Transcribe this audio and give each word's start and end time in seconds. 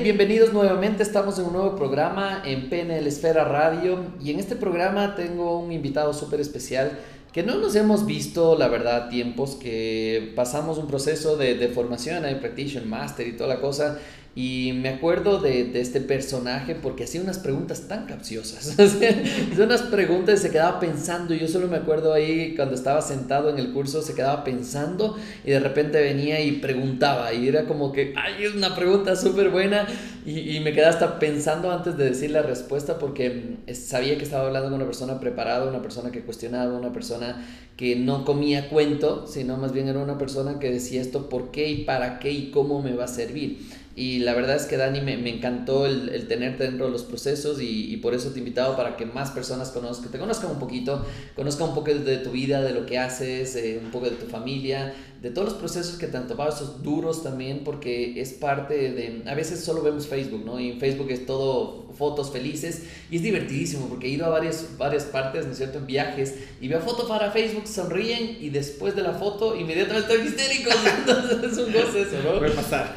Bienvenidos 0.00 0.54
nuevamente. 0.54 1.02
Estamos 1.02 1.38
en 1.38 1.44
un 1.44 1.52
nuevo 1.52 1.76
programa 1.76 2.42
en 2.46 2.70
PNL 2.70 3.06
Esfera 3.06 3.44
Radio 3.44 4.06
y 4.20 4.30
en 4.30 4.40
este 4.40 4.56
programa 4.56 5.14
tengo 5.14 5.58
un 5.58 5.70
invitado 5.70 6.14
súper 6.14 6.40
especial 6.40 6.98
que 7.30 7.42
no 7.42 7.56
nos 7.56 7.76
hemos 7.76 8.06
visto, 8.06 8.56
la 8.58 8.68
verdad, 8.68 9.10
tiempos 9.10 9.54
que 9.54 10.32
pasamos 10.34 10.78
un 10.78 10.86
proceso 10.86 11.36
de, 11.36 11.56
de 11.56 11.68
formación, 11.68 12.24
hay 12.24 12.36
practitioner, 12.36 12.88
master 12.88 13.28
y 13.28 13.36
toda 13.36 13.54
la 13.54 13.60
cosa 13.60 13.98
y 14.34 14.72
me 14.80 14.88
acuerdo 14.88 15.40
de, 15.40 15.64
de, 15.64 15.82
este 15.82 16.00
personaje 16.00 16.74
porque 16.74 17.04
hacía 17.04 17.20
unas 17.20 17.38
preguntas 17.38 17.86
tan 17.86 18.06
capciosas. 18.06 18.78
hacía 18.78 19.14
unas 19.58 19.82
preguntas 19.82 20.40
y 20.40 20.42
se 20.44 20.50
quedaba 20.50 20.80
pensando. 20.80 21.34
Yo 21.34 21.46
solo 21.48 21.68
me 21.68 21.76
acuerdo 21.76 22.14
ahí 22.14 22.54
cuando 22.56 22.74
estaba 22.74 23.02
sentado 23.02 23.50
en 23.50 23.58
el 23.58 23.74
curso, 23.74 24.00
se 24.00 24.14
quedaba 24.14 24.42
pensando 24.42 25.18
y 25.44 25.50
de 25.50 25.60
repente 25.60 26.00
venía 26.00 26.40
y 26.40 26.52
preguntaba. 26.52 27.34
Y 27.34 27.46
era 27.46 27.66
como 27.66 27.92
que, 27.92 28.14
ay, 28.16 28.44
es 28.44 28.54
una 28.54 28.74
pregunta 28.74 29.16
súper 29.16 29.50
buena. 29.50 29.86
Y, 30.24 30.56
y, 30.56 30.60
me 30.60 30.72
quedaba 30.72 30.94
hasta 30.94 31.18
pensando 31.18 31.70
antes 31.70 31.98
de 31.98 32.04
decir 32.04 32.30
la 32.30 32.42
respuesta 32.42 32.98
porque 32.98 33.58
mm, 33.66 33.74
sabía 33.74 34.16
que 34.16 34.24
estaba 34.24 34.46
hablando 34.46 34.68
con 34.68 34.76
una 34.76 34.86
persona 34.86 35.20
preparada, 35.20 35.68
una 35.68 35.82
persona 35.82 36.10
que 36.10 36.22
cuestionaba, 36.22 36.78
una 36.78 36.92
persona 36.92 37.44
que 37.76 37.96
no 37.96 38.24
comía 38.24 38.68
cuento, 38.68 39.26
sino 39.26 39.56
más 39.56 39.72
bien 39.72 39.88
era 39.88 39.98
una 39.98 40.18
persona 40.18 40.58
que 40.58 40.70
decía 40.70 41.02
esto 41.02 41.28
por 41.28 41.50
qué 41.50 41.68
y 41.68 41.84
para 41.84 42.18
qué 42.18 42.30
y 42.30 42.50
cómo 42.50 42.80
me 42.80 42.94
va 42.94 43.04
a 43.04 43.08
servir. 43.08 43.58
Y 43.94 44.20
la 44.20 44.32
verdad 44.32 44.56
es 44.56 44.64
que 44.64 44.78
Dani 44.78 45.02
me, 45.02 45.18
me 45.18 45.28
encantó 45.28 45.84
el, 45.84 46.08
el, 46.08 46.26
tenerte 46.26 46.64
dentro 46.64 46.86
de 46.86 46.92
los 46.92 47.02
procesos 47.02 47.60
y, 47.60 47.92
y, 47.92 47.98
por 47.98 48.14
eso 48.14 48.30
te 48.30 48.36
he 48.36 48.38
invitado 48.38 48.74
para 48.74 48.96
que 48.96 49.04
más 49.04 49.30
personas 49.32 49.70
conozcan, 49.70 50.10
te 50.10 50.18
conozcan 50.18 50.50
un 50.50 50.58
poquito, 50.58 51.04
conozcan 51.36 51.68
un 51.68 51.74
poco 51.74 51.92
de 51.92 52.16
tu 52.18 52.30
vida, 52.30 52.62
de 52.62 52.72
lo 52.72 52.86
que 52.86 52.98
haces, 52.98 53.54
eh, 53.56 53.80
un 53.84 53.90
poco 53.90 54.08
de 54.08 54.16
tu 54.16 54.26
familia, 54.26 54.94
de 55.22 55.30
todos 55.30 55.50
los 55.50 55.56
procesos 55.56 55.98
que 55.98 56.08
te 56.08 56.16
han 56.16 56.26
tomado, 56.26 56.50
esos 56.50 56.82
duros 56.82 57.22
también, 57.22 57.62
porque 57.64 58.20
es 58.20 58.32
parte 58.32 58.90
de, 58.90 59.22
a 59.24 59.34
veces 59.34 59.60
solo 59.60 59.80
vemos 59.80 60.08
Facebook, 60.08 60.44
¿no? 60.44 60.58
Y 60.58 60.72
en 60.72 60.80
Facebook 60.80 61.10
es 61.10 61.26
todo 61.26 61.92
fotos 61.96 62.32
felices 62.32 62.82
y 63.08 63.16
es 63.16 63.22
divertidísimo 63.22 63.86
porque 63.88 64.08
he 64.08 64.10
ido 64.10 64.26
a 64.26 64.30
varias, 64.30 64.76
varias 64.78 65.04
partes, 65.04 65.46
¿no 65.46 65.52
es 65.52 65.58
cierto?, 65.58 65.78
en 65.78 65.86
viajes 65.86 66.34
y 66.60 66.66
veo 66.66 66.80
fotos 66.80 67.08
para 67.08 67.30
Facebook, 67.30 67.68
sonríen 67.68 68.38
y 68.40 68.50
después 68.50 68.96
de 68.96 69.02
la 69.02 69.12
foto 69.12 69.54
inmediatamente 69.54 70.12
estoy 70.12 70.26
histérico, 70.26 70.70
entonces 70.98 71.52
es 71.52 71.58
un 71.58 71.72
goce 71.72 72.02
eso, 72.02 72.16
¿no? 72.24 72.40
Puede 72.40 72.50
pasar. 72.50 72.92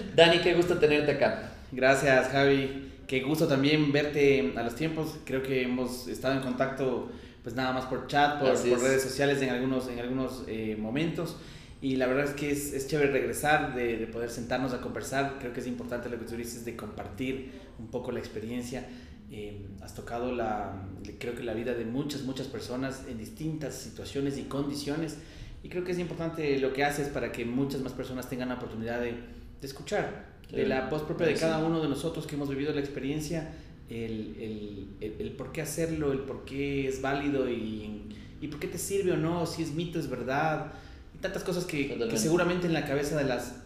Dani, 0.16 0.38
qué 0.38 0.54
gusto 0.54 0.78
tenerte 0.78 1.12
acá. 1.12 1.52
Gracias, 1.72 2.28
Javi. 2.28 2.88
Qué 3.06 3.20
gusto 3.20 3.46
también 3.46 3.92
verte 3.92 4.54
a 4.56 4.62
los 4.62 4.76
tiempos. 4.76 5.16
Creo 5.24 5.42
que 5.42 5.64
hemos 5.64 6.08
estado 6.08 6.34
en 6.34 6.40
contacto 6.40 7.10
pues 7.42 7.54
nada 7.54 7.72
más 7.72 7.86
por 7.86 8.06
chat, 8.06 8.38
por, 8.38 8.50
por 8.50 8.82
redes 8.82 9.02
sociales 9.02 9.40
en 9.42 9.50
algunos, 9.50 9.88
en 9.88 9.98
algunos 9.98 10.44
eh, 10.46 10.76
momentos. 10.78 11.36
Y 11.82 11.96
la 11.96 12.06
verdad 12.06 12.24
es 12.24 12.32
que 12.32 12.50
es, 12.50 12.72
es 12.74 12.88
chévere 12.88 13.10
regresar, 13.10 13.74
de, 13.74 13.96
de, 13.96 14.06
poder 14.06 14.28
sentarnos 14.28 14.74
a 14.74 14.80
conversar. 14.80 15.36
Creo 15.38 15.52
que 15.52 15.60
es 15.60 15.66
importante 15.66 16.10
lo 16.10 16.18
que 16.18 16.26
tú 16.26 16.36
dices 16.36 16.64
de 16.64 16.76
compartir 16.76 17.52
un 17.78 17.88
poco 17.88 18.12
la 18.12 18.18
experiencia. 18.18 18.86
Eh, 19.30 19.66
has 19.80 19.94
tocado 19.94 20.32
la, 20.34 20.86
creo 21.18 21.34
que 21.34 21.42
la 21.42 21.54
vida 21.54 21.72
de 21.74 21.86
muchas, 21.86 22.22
muchas 22.22 22.48
personas 22.48 23.04
en 23.08 23.16
distintas 23.16 23.74
situaciones 23.74 24.36
y 24.36 24.42
condiciones. 24.42 25.16
Y 25.62 25.68
creo 25.68 25.84
que 25.84 25.92
es 25.92 25.98
importante 25.98 26.58
lo 26.58 26.72
que 26.72 26.84
haces 26.84 27.08
para 27.08 27.32
que 27.32 27.44
muchas 27.46 27.80
más 27.80 27.92
personas 27.92 28.28
tengan 28.28 28.50
la 28.50 28.56
oportunidad 28.56 29.00
de, 29.00 29.12
de 29.12 29.66
escuchar 29.66 30.30
de 30.52 30.66
la 30.66 30.88
voz 30.88 31.02
propia 31.02 31.26
de 31.26 31.34
cada 31.34 31.64
uno 31.64 31.80
de 31.80 31.88
nosotros 31.88 32.26
que 32.26 32.34
hemos 32.34 32.48
vivido 32.48 32.72
la 32.72 32.80
experiencia, 32.80 33.52
el, 33.88 34.36
el, 34.38 34.88
el, 35.00 35.20
el 35.20 35.32
por 35.32 35.52
qué 35.52 35.62
hacerlo, 35.62 36.12
el 36.12 36.20
por 36.20 36.44
qué 36.44 36.88
es 36.88 37.00
válido 37.00 37.48
y, 37.48 38.08
y 38.40 38.48
por 38.48 38.58
qué 38.58 38.66
te 38.66 38.78
sirve 38.78 39.12
o 39.12 39.16
no, 39.16 39.46
si 39.46 39.62
es 39.62 39.72
mito, 39.72 39.98
es 39.98 40.10
verdad 40.10 40.72
tantas 41.20 41.44
cosas 41.44 41.64
que, 41.64 41.96
que, 41.96 42.18
seguramente 42.18 42.66
en 42.66 42.72
la 42.72 42.84
cabeza 42.84 43.16
de 43.16 43.24
las, 43.24 43.56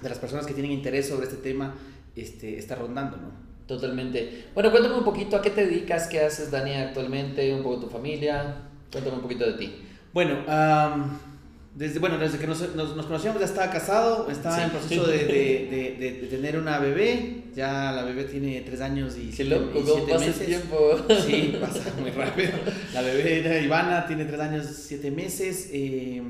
de 0.00 0.08
las 0.08 0.18
personas 0.18 0.46
que 0.46 0.54
tienen 0.54 0.72
interés 0.72 1.08
sobre 1.08 1.26
este 1.26 1.38
tema 1.38 1.74
este, 2.16 2.58
está 2.58 2.74
rondando, 2.74 3.16
¿no? 3.16 3.52
Totalmente. 3.66 4.48
Bueno, 4.54 4.70
cuéntame 4.70 4.96
un 4.96 5.04
poquito 5.04 5.36
a 5.36 5.42
qué 5.42 5.50
te 5.50 5.66
dedicas, 5.66 6.08
qué 6.08 6.20
haces, 6.20 6.50
Dani, 6.50 6.74
actualmente, 6.74 7.54
un 7.54 7.62
poco 7.62 7.82
tu 7.82 7.88
familia. 7.88 8.56
Cuéntame 8.90 9.16
un 9.16 9.22
poquito 9.22 9.46
de 9.46 9.52
ti. 9.54 9.72
Bueno, 10.12 10.40
um, 10.40 11.31
desde, 11.74 11.98
bueno, 12.00 12.18
desde 12.18 12.38
que 12.38 12.46
nos, 12.46 12.74
nos, 12.74 12.94
nos, 12.94 13.06
conocíamos 13.06 13.40
ya 13.40 13.46
estaba 13.46 13.70
casado, 13.70 14.30
estaba 14.30 14.56
sí. 14.56 14.62
en 14.64 14.70
proceso 14.70 15.06
de, 15.06 15.18
de, 15.24 15.96
de, 15.98 16.20
de, 16.20 16.26
tener 16.28 16.58
una 16.58 16.78
bebé, 16.78 17.44
ya 17.54 17.92
la 17.92 18.04
bebé 18.04 18.24
tiene 18.24 18.60
tres 18.60 18.82
años 18.82 19.16
y 19.16 19.30
Qué 19.30 19.44
loco, 19.44 19.78
y 19.78 19.82
siete 19.82 20.12
pasa 20.12 20.26
meses. 20.26 20.40
el 20.40 20.46
tiempo? 20.46 20.96
Sí, 21.26 21.56
pasa 21.58 21.94
muy 21.98 22.10
rápido. 22.10 22.50
La 22.92 23.00
bebé 23.00 23.62
Ivana 23.64 24.06
tiene 24.06 24.26
tres 24.26 24.40
años, 24.40 24.66
siete 24.66 25.10
meses, 25.10 25.70
eh, 25.72 26.22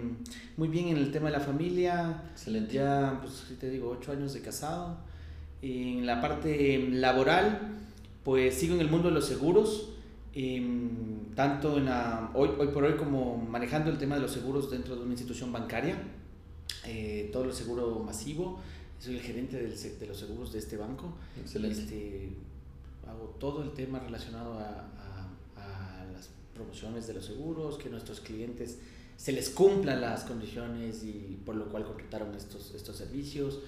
muy 0.56 0.68
bien 0.68 0.88
en 0.88 0.98
el 0.98 1.10
tema 1.10 1.26
de 1.26 1.32
la 1.38 1.40
familia, 1.40 2.22
Excelente. 2.32 2.74
ya, 2.74 3.18
pues, 3.20 3.58
te 3.58 3.68
digo, 3.68 3.90
ocho 3.98 4.12
años 4.12 4.32
de 4.34 4.42
casado. 4.42 4.98
En 5.60 6.06
la 6.06 6.20
parte 6.20 6.86
laboral, 6.88 7.78
pues 8.22 8.54
sigo 8.54 8.74
en 8.76 8.80
el 8.80 8.88
mundo 8.88 9.08
de 9.08 9.14
los 9.14 9.26
seguros, 9.26 9.88
eh, 10.34 10.62
tanto 11.34 11.76
en 11.76 11.86
la, 11.86 12.30
hoy, 12.34 12.50
hoy 12.58 12.68
por 12.68 12.84
hoy 12.84 12.94
como 12.96 13.36
manejando 13.36 13.90
el 13.90 13.98
tema 13.98 14.14
de 14.14 14.22
los 14.22 14.32
seguros 14.32 14.70
dentro 14.70 14.96
de 14.96 15.02
una 15.02 15.12
institución 15.12 15.52
bancaria, 15.52 15.96
eh, 16.86 17.28
todo 17.32 17.44
el 17.44 17.52
seguro 17.52 18.00
masivo, 18.00 18.58
soy 18.98 19.16
el 19.16 19.20
gerente 19.20 19.56
del, 19.56 19.98
de 19.98 20.06
los 20.06 20.18
seguros 20.18 20.52
de 20.52 20.58
este 20.58 20.76
banco. 20.76 21.12
Excelente. 21.38 21.80
Este, 21.80 22.30
hago 23.06 23.36
todo 23.38 23.62
el 23.62 23.72
tema 23.72 23.98
relacionado 23.98 24.54
a, 24.54 24.88
a, 25.56 26.00
a, 26.00 26.04
las 26.12 26.30
promociones 26.54 27.06
de 27.06 27.14
los 27.14 27.26
seguros, 27.26 27.76
que 27.76 27.90
nuestros 27.90 28.20
clientes 28.20 28.78
se 29.16 29.32
les 29.32 29.50
cumplan 29.50 30.00
las 30.00 30.24
condiciones 30.24 31.04
y 31.04 31.38
por 31.44 31.56
lo 31.56 31.66
cual 31.66 31.84
contrataron 31.84 32.34
estos, 32.34 32.74
estos 32.74 32.96
servicios. 32.96 33.60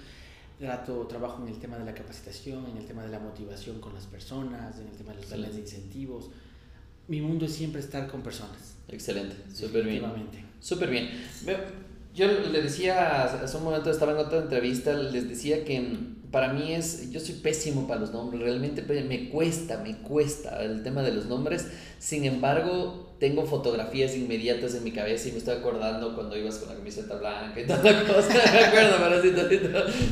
Trato, 0.59 1.07
trabajo 1.09 1.43
en 1.43 1.49
el 1.49 1.59
tema 1.59 1.77
de 1.77 1.85
la 1.85 1.95
capacitación, 1.95 2.67
en 2.67 2.77
el 2.77 2.87
tema 2.87 3.03
de 3.03 3.11
la 3.11 3.19
motivación 3.19 3.81
con 3.81 3.93
las 3.93 4.07
personas, 4.07 4.79
en 4.79 4.87
el 4.87 4.97
tema 4.97 5.11
de 5.11 5.17
los 5.17 5.27
planes 5.27 5.55
de 5.55 5.61
incentivos 5.61 6.31
mi 7.09 7.21
mundo 7.21 7.47
es 7.47 7.53
siempre 7.53 7.81
estar 7.81 8.09
con 8.09 8.23
personas. 8.23 8.77
Excelente, 8.89 9.37
súper 9.53 9.85
bien. 9.85 10.05
Súper 10.61 10.91
bien. 10.91 11.11
Yo 12.15 12.29
le 12.29 12.63
decía, 12.63 13.25
hace 13.25 13.57
un 13.57 13.65
momento 13.65 13.91
estaba 13.91 14.13
en 14.13 14.19
otra 14.19 14.39
entrevista, 14.39 14.93
les 14.95 15.29
decía 15.29 15.65
que 15.65 16.15
para 16.31 16.53
mí 16.53 16.73
es, 16.73 17.11
yo 17.11 17.21
soy 17.21 17.35
pésimo 17.37 17.87
para 17.87 18.01
los 18.01 18.13
nombres, 18.13 18.43
realmente 18.43 18.83
me 18.83 19.31
cuesta, 19.31 19.79
me 19.79 19.99
cuesta 19.99 20.63
el 20.63 20.83
tema 20.83 21.03
de 21.03 21.13
los 21.13 21.27
nombres, 21.27 21.67
sin 21.99 22.25
embargo, 22.25 23.15
tengo 23.19 23.47
fotografías 23.47 24.17
inmediatas 24.17 24.75
en 24.75 24.85
mi 24.85 24.93
cabeza 24.93 25.29
y 25.29 25.33
me 25.33 25.39
estoy 25.39 25.57
acordando 25.57 26.15
cuando 26.15 26.37
ibas 26.37 26.59
con 26.59 26.69
la 26.69 26.77
camiseta 26.77 27.17
blanca 27.17 27.61
y 27.61 27.67
toda 27.67 27.83
la 27.83 28.03
cosa, 28.15 28.29
me 28.53 28.59
acuerdo, 28.65 28.97
pero 28.99 29.23
sí, 29.23 29.61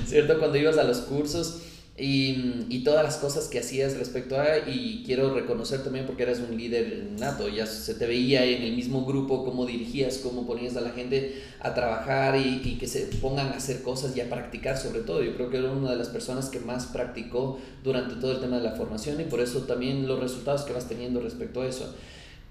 ¿cierto? 0.06 0.38
Cuando 0.38 0.59
ibas 0.59 0.78
a 0.78 0.84
los 0.84 0.98
cursos 0.98 1.62
y, 1.97 2.64
y, 2.70 2.84
todas 2.84 3.04
las 3.04 3.19
cosas 3.19 3.48
que 3.48 3.58
hacías 3.58 3.98
respecto 3.98 4.41
a, 4.41 4.66
y 4.66 5.03
quiero 5.04 5.34
reconocer 5.34 5.84
también 5.84 6.06
porque 6.06 6.22
eras 6.22 6.38
un 6.38 6.56
líder 6.56 7.08
nato, 7.19 7.50
ya 7.50 7.66
se 7.66 7.94
te 7.94 8.06
veía 8.06 8.47
en 8.47 8.62
el 8.62 8.75
mismo 8.75 9.04
grupo 9.04 9.44
cómo 9.44 9.66
dirigías, 9.66 10.16
cómo 10.19 10.47
ponías 10.47 10.75
a 10.76 10.80
la 10.80 10.92
gente 10.92 11.42
a 11.60 11.75
trabajar 11.75 12.36
y, 12.36 12.62
y, 12.64 12.78
que 12.78 12.86
se 12.86 13.03
pongan 13.20 13.48
a 13.48 13.56
hacer 13.56 13.82
cosas 13.82 14.16
y 14.16 14.22
a 14.22 14.30
practicar 14.30 14.78
sobre 14.78 15.00
todo. 15.00 15.22
Yo 15.22 15.34
creo 15.34 15.50
que 15.50 15.58
era 15.58 15.70
una 15.70 15.91
de 15.91 15.97
las 15.97 16.08
personas 16.08 16.48
que 16.48 16.60
más 16.60 16.86
practicó 16.86 17.58
durante 17.84 18.14
todo 18.14 18.32
el 18.32 18.41
tema 18.41 18.56
de 18.56 18.62
la 18.62 18.72
formación 18.72 19.20
y 19.20 19.24
por 19.24 19.41
eso 19.41 19.60
también 19.64 20.09
los 20.09 20.19
resultados 20.19 20.62
que 20.62 20.72
vas 20.72 20.88
teniendo 20.88 21.20
respecto 21.20 21.60
a 21.60 21.66
eso. 21.66 21.94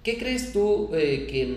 ¿Qué 0.03 0.19
crees 0.19 0.53
tú 0.53 0.89
eh, 0.93 1.27
que, 1.29 1.55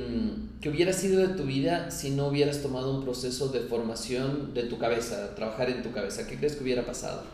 que, 0.62 0.70
hubiera 0.70 0.92
sido 0.94 1.20
de 1.20 1.34
tu 1.34 1.44
vida 1.44 1.90
si 1.90 2.10
no 2.10 2.28
hubieras 2.28 2.62
tomado 2.62 2.94
un 2.96 3.04
proceso 3.04 3.48
de 3.48 3.60
formación 3.60 4.54
de 4.54 4.64
tu 4.64 4.78
cabeza, 4.78 5.34
trabajar 5.34 5.68
en 5.68 5.82
tu 5.82 5.92
cabeza? 5.92 6.26
¿Qué 6.26 6.36
crees 6.36 6.56
que 6.56 6.62
hubiera 6.62 6.84
pasado? 6.84 7.24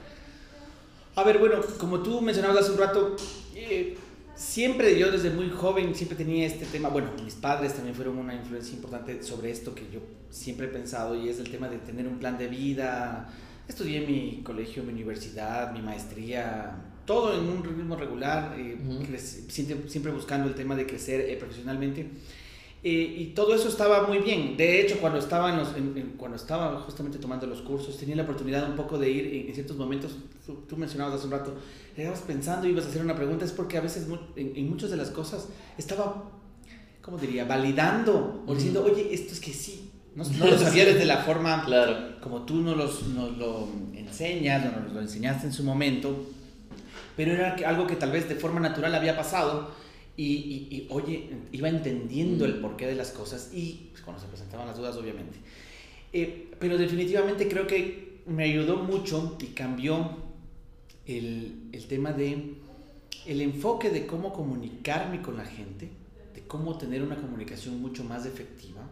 A 1.16 1.24
ver, 1.24 1.38
bueno, 1.38 1.60
como 1.78 2.00
tú 2.00 2.20
mencionabas 2.20 2.62
hace 2.62 2.72
un 2.72 2.78
rato, 2.78 3.16
eh, 3.54 3.96
siempre 4.36 4.98
yo 4.98 5.10
desde 5.10 5.30
muy 5.30 5.50
joven 5.50 5.94
siempre 5.94 6.16
tenía 6.16 6.46
este 6.46 6.66
tema, 6.66 6.88
bueno, 6.88 7.10
mis 7.24 7.34
padres 7.34 7.74
también 7.74 7.94
fueron 7.94 8.16
una 8.18 8.34
influencia 8.34 8.74
importante 8.74 9.22
sobre 9.22 9.50
esto 9.50 9.74
que 9.74 9.90
yo 9.92 10.00
siempre 10.30 10.66
he 10.66 10.70
pensado 10.70 11.14
y 11.14 11.28
es 11.28 11.38
el 11.40 11.50
tema 11.50 11.68
de 11.68 11.78
tener 11.78 12.06
un 12.06 12.18
plan 12.18 12.38
de 12.38 12.46
vida. 12.46 13.28
Estudié 13.68 14.06
mi 14.06 14.42
colegio, 14.42 14.82
mi 14.82 14.92
universidad, 14.92 15.72
mi 15.72 15.82
maestría, 15.82 16.76
todo 17.04 17.34
en 17.36 17.48
un 17.48 17.64
ritmo 17.64 17.96
regular, 17.96 18.54
eh, 18.56 18.78
uh 18.80 19.02
-huh. 19.02 19.18
siempre, 19.18 19.88
siempre, 19.88 20.12
buscando 20.12 20.48
el 20.48 20.54
tema 20.54 20.76
de 20.76 20.86
crecer 20.86 21.20
eh, 21.20 21.36
profesionalmente. 21.36 22.08
Eh, 22.82 23.16
y 23.18 23.24
todo 23.34 23.54
eso 23.54 23.68
estaba 23.68 24.06
muy 24.06 24.18
bien. 24.18 24.56
De 24.56 24.80
hecho, 24.80 24.98
cuando 25.00 25.18
estaba, 25.18 25.50
en 25.50 25.58
los, 25.58 25.76
en, 25.76 25.96
en, 25.96 26.14
cuando 26.16 26.36
estaba 26.36 26.80
justamente 26.80 27.18
tomando 27.18 27.46
los 27.46 27.60
cursos, 27.60 27.96
tenía 27.98 28.16
la 28.16 28.22
oportunidad 28.22 28.68
un 28.68 28.76
poco 28.76 28.98
de 28.98 29.10
ir 29.10 29.46
en, 29.48 29.54
ciertos 29.54 29.76
momentos, 29.76 30.12
tú, 30.46 30.64
tú, 30.66 30.76
mencionabas 30.78 31.16
hace 31.16 31.26
un 31.26 31.32
rato, 31.32 31.54
estabas 31.94 32.20
pensando 32.20 32.66
y 32.66 32.70
ibas 32.70 32.86
a 32.86 32.88
hacer 32.88 33.02
una 33.02 33.14
pregunta, 33.14 33.44
es 33.44 33.52
porque 33.52 33.76
a 33.76 33.82
veces 33.82 34.06
en, 34.36 34.56
en 34.56 34.70
muchas 34.70 34.90
de 34.90 34.96
las 34.96 35.10
cosas 35.10 35.48
estaba, 35.76 36.30
¿cómo 37.02 37.18
diría?, 37.18 37.44
validando 37.44 38.44
o 38.46 38.54
diciendo, 38.54 38.82
oye, 38.82 39.12
esto 39.12 39.34
es 39.34 39.40
que 39.40 39.52
sí. 39.52 39.90
No, 40.14 40.24
no 40.24 40.46
lo 40.46 40.58
sabía 40.58 40.86
desde 40.86 41.04
la 41.04 41.18
forma 41.18 41.62
claro. 41.64 42.18
como 42.20 42.42
tú 42.42 42.56
nos, 42.56 42.76
los, 42.76 43.06
nos 43.08 43.36
lo 43.36 43.68
enseñas 43.94 44.66
o 44.66 44.80
nos 44.80 44.92
lo 44.92 45.00
enseñaste 45.00 45.46
en 45.46 45.52
su 45.52 45.64
momento, 45.64 46.26
pero 47.14 47.32
era 47.32 47.56
algo 47.66 47.86
que 47.86 47.96
tal 47.96 48.10
vez 48.10 48.26
de 48.26 48.36
forma 48.36 48.58
natural 48.58 48.94
había 48.94 49.14
pasado 49.16 49.70
y, 50.20 50.68
y, 50.70 50.76
y, 50.76 50.86
oye, 50.90 51.30
iba 51.50 51.70
entendiendo 51.70 52.44
el 52.44 52.56
porqué 52.56 52.86
de 52.86 52.94
las 52.94 53.10
cosas 53.10 53.50
y 53.54 53.88
pues, 53.90 54.02
cuando 54.02 54.20
se 54.20 54.28
presentaban 54.28 54.66
las 54.66 54.76
dudas, 54.76 54.94
obviamente. 54.96 55.38
Eh, 56.12 56.50
pero 56.58 56.76
definitivamente 56.76 57.48
creo 57.48 57.66
que 57.66 58.20
me 58.26 58.44
ayudó 58.44 58.76
mucho 58.76 59.38
y 59.40 59.46
cambió 59.46 60.18
el, 61.06 61.70
el 61.72 61.86
tema 61.86 62.12
de 62.12 62.54
el 63.24 63.40
enfoque 63.40 63.88
de 63.88 64.04
cómo 64.04 64.34
comunicarme 64.34 65.22
con 65.22 65.38
la 65.38 65.46
gente, 65.46 65.88
de 66.34 66.42
cómo 66.42 66.76
tener 66.76 67.02
una 67.02 67.16
comunicación 67.16 67.80
mucho 67.80 68.04
más 68.04 68.26
efectiva. 68.26 68.82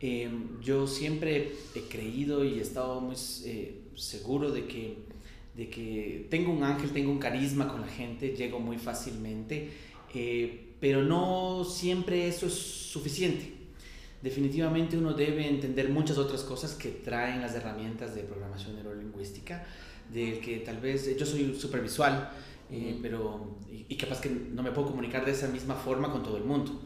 Em, 0.00 0.62
yo 0.62 0.86
siempre 0.86 1.52
he 1.74 1.80
creído 1.82 2.42
y 2.42 2.58
he 2.58 2.62
estado 2.62 3.02
muy 3.02 3.16
eh, 3.44 3.82
seguro 3.96 4.50
de 4.50 4.66
que, 4.66 4.96
de 5.58 5.68
que 5.68 6.26
tengo 6.30 6.52
un 6.52 6.62
ángel, 6.62 6.90
tengo 6.90 7.10
un 7.10 7.18
carisma 7.18 7.68
con 7.68 7.82
la 7.82 7.88
gente, 7.88 8.34
llego 8.34 8.60
muy 8.60 8.78
fácilmente, 8.78 9.87
eh, 10.14 10.74
pero 10.80 11.02
no 11.02 11.64
siempre 11.64 12.28
eso 12.28 12.46
es 12.46 12.54
suficiente. 12.54 13.54
Definitivamente 14.22 14.96
uno 14.96 15.14
debe 15.14 15.48
entender 15.48 15.90
muchas 15.90 16.18
otras 16.18 16.42
cosas 16.42 16.74
que 16.74 16.88
traen 16.88 17.40
las 17.40 17.54
herramientas 17.54 18.14
de 18.14 18.22
programación 18.22 18.74
neurolingüística, 18.74 19.64
de 20.12 20.40
que 20.40 20.58
tal 20.58 20.78
vez 20.78 21.16
yo 21.16 21.24
soy 21.24 21.54
supervisual, 21.54 22.30
eh, 22.70 22.98
pero, 23.00 23.56
y, 23.88 23.96
capaz 23.96 24.20
que 24.20 24.28
no 24.28 24.62
me 24.62 24.72
puedo 24.72 24.88
comunicar 24.88 25.24
de 25.24 25.32
esa 25.32 25.48
misma 25.48 25.74
forma 25.74 26.10
con 26.10 26.22
todo 26.22 26.36
el 26.36 26.44
mundo. 26.44 26.80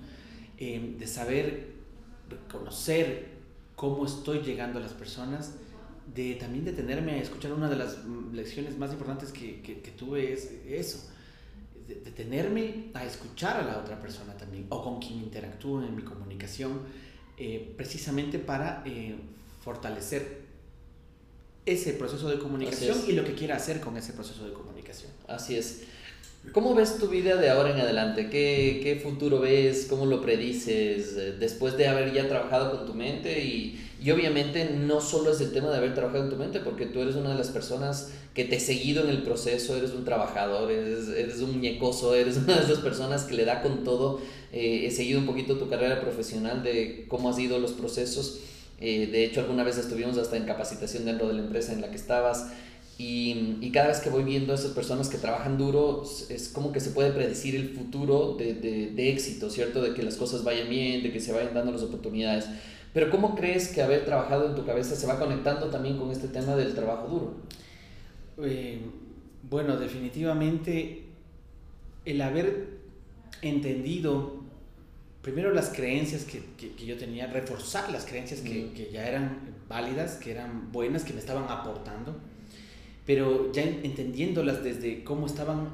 Eh, 0.59 0.95
de 0.99 1.07
saber 1.07 1.73
conocer 2.51 3.29
cómo 3.75 4.07
estoy 4.07 4.41
llegando 4.43 4.79
a 4.79 4.83
las 4.83 4.93
personas, 4.93 5.55
de 6.15 6.35
también 6.35 6.65
detenerme 6.65 7.13
a 7.13 7.17
escuchar 7.23 7.53
una 7.53 7.69
de 7.69 7.77
las 7.77 7.99
lecciones 8.33 8.77
más 8.79 8.93
importantes 8.93 9.33
que, 9.33 9.61
que, 9.63 9.91
tuve 9.91 10.33
es 10.33 10.53
eso, 10.67 11.09
detenerme 12.05 12.91
a 12.95 13.05
escuchar 13.05 13.61
a 13.61 13.65
la 13.65 13.79
otra 13.79 14.01
persona 14.01 14.37
también, 14.37 14.67
o 14.69 14.83
con 14.83 15.01
quien 15.01 15.19
interactúo 15.19 15.83
en 15.83 15.97
mi 15.97 16.03
comunicación, 16.03 16.81
eh, 17.39 17.73
precisamente 17.77 18.39
para 18.39 18.85
fortalecer 19.63 20.43
ese 21.65 21.93
proceso 21.93 22.29
de 22.29 22.39
comunicación 22.39 22.99
y 23.07 23.13
lo 23.13 23.25
que 23.25 23.35
quiera 23.35 23.57
hacer 23.57 23.81
con 23.81 23.97
ese 23.97 24.13
proceso 24.13 24.45
de 24.45 24.53
comunicación. 24.53 25.11
Así 25.29 25.57
es. 25.57 25.83
¿Cómo 26.51 26.75
ves 26.75 26.99
tu 26.99 27.07
vida 27.07 27.37
de 27.37 27.51
ahora 27.51 27.71
en 27.71 27.81
adelante? 27.81 28.29
¿Qué, 28.29 28.81
¿Qué, 28.83 28.97
futuro 28.97 29.39
ves? 29.39 29.87
¿Cómo 29.89 30.07
lo 30.07 30.21
predices? 30.21 31.17
Eh, 31.17 31.37
después 31.39 31.77
de 31.77 31.87
haber 31.87 32.13
ya 32.13 32.27
trabajado 32.27 32.77
con 32.77 32.87
tu 32.87 32.95
mente 32.95 33.45
y, 33.45 33.81
y, 34.03 34.11
obviamente 34.11 34.71
no 34.71 35.01
solo 35.01 35.33
es 35.33 35.41
el 35.41 35.53
tema 35.53 35.71
de 35.71 35.77
haber 35.77 35.95
trabajado 35.95 36.25
en 36.25 36.31
tu 36.31 36.37
mente, 36.37 36.61
porque 36.61 36.87
tú 36.87 37.01
eres 37.01 37.15
una 37.15 37.31
de 37.31 37.37
las 37.37 37.49
personas 37.49 38.11
que 38.35 38.45
te 38.45 38.57
he 38.57 38.61
seguido 38.61 39.05
en 39.05 39.11
el 39.11 39.23
proceso, 39.23 39.77
eres 39.77 39.93
un 39.93 40.05
trabajador, 40.05 40.71
eres, 40.71 41.09
eres 41.09 41.41
un 41.41 41.53
muñecoso, 41.53 42.15
eres 42.15 42.37
una 42.45 42.57
de 42.57 42.65
esas 42.65 42.79
personas 42.79 43.25
que 43.25 43.35
le 43.35 43.45
da 43.45 43.63
con 43.63 43.85
todo. 43.85 44.21
Eh, 44.53 44.87
he 44.87 44.91
seguido 44.91 45.21
un 45.21 45.27
poquito 45.27 45.57
tu 45.57 45.69
carrera 45.69 46.01
profesional 46.01 46.63
de 46.63 47.07
cómo 47.09 47.31
has 47.31 47.39
ido 47.39 47.59
los 47.59 47.73
procesos. 47.73 48.41
Eh, 48.81 49.07
de 49.07 49.25
hecho, 49.25 49.41
alguna 49.41 49.63
vez 49.63 49.79
estuvimos 49.79 50.19
hasta 50.19 50.37
en 50.37 50.45
capacitación 50.45 51.05
dentro 51.05 51.29
de 51.29 51.35
la 51.35 51.41
empresa 51.41 51.73
en 51.73 51.81
la 51.81 51.91
que 51.91 51.97
estabas. 51.97 52.51
Y, 52.99 53.57
y, 53.61 53.73
cada 53.73 53.89
vez 53.89 54.01
que 54.01 54.11
voy 54.11 54.23
viendo 54.23 54.53
a 54.53 54.57
esas 54.57 54.73
personas 54.73 55.09
que 55.09 55.19
trabajan 55.19 55.59
duro, 55.59 56.05
es 56.29 56.49
como 56.51 56.73
que 56.73 56.79
se 56.79 56.91
puede 56.91 57.11
predecir 57.11 57.57
el 57.57 57.71
futuro 57.71 58.37
de, 58.39 58.55
de, 58.55 58.91
de, 58.91 59.11
éxito, 59.11 59.51
¿cierto? 59.51 59.83
De 59.83 59.95
que 59.95 60.03
las 60.03 60.17
cosas 60.17 60.45
vayan 60.45 60.69
bien, 60.69 61.03
de 61.03 61.11
que 61.11 61.19
se 61.19 61.33
vayan 61.33 61.55
dando 61.55 61.73
las 61.73 61.83
oportunidades. 61.83 62.47
Pero 62.93 63.11
¿cómo 63.11 63.35
crees 63.35 63.69
que 63.69 63.83
haber 63.83 64.05
trabajado 64.05 64.49
en 64.49 64.55
tu 64.55 64.67
cabeza 64.67 64.95
se 64.95 65.07
va 65.07 65.19
conectando 65.19 65.69
también 65.69 65.97
con 65.97 66.11
este 66.11 66.29
tema 66.29 66.55
del 66.55 66.75
trabajo 66.75 67.09
duro? 67.09 67.35
Eh, 68.43 68.81
bueno, 69.49 69.77
definitivamente 69.77 71.05
el 72.05 72.21
haber 72.21 72.69
entendido 73.41 74.43
primero 75.23 75.53
las 75.53 75.71
creencias 75.71 76.25
que, 76.25 76.43
que, 76.57 76.85
yo 76.85 76.99
tenía, 76.99 77.29
reforzar 77.29 77.91
las 77.91 78.05
creencias 78.05 78.41
que, 78.41 78.73
que, 78.73 78.91
ya 78.93 79.07
eran 79.07 79.55
válidas, 79.69 80.17
que 80.17 80.33
eran 80.33 80.73
buenas, 80.73 81.05
que 81.05 81.13
me 81.13 81.21
estaban 81.21 81.45
aportando, 81.49 82.17
pero 83.07 83.53
ya 83.53 83.63
entendiéndolas 83.63 84.63
desde 84.63 85.05
cómo 85.05 85.27
estaban 85.27 85.69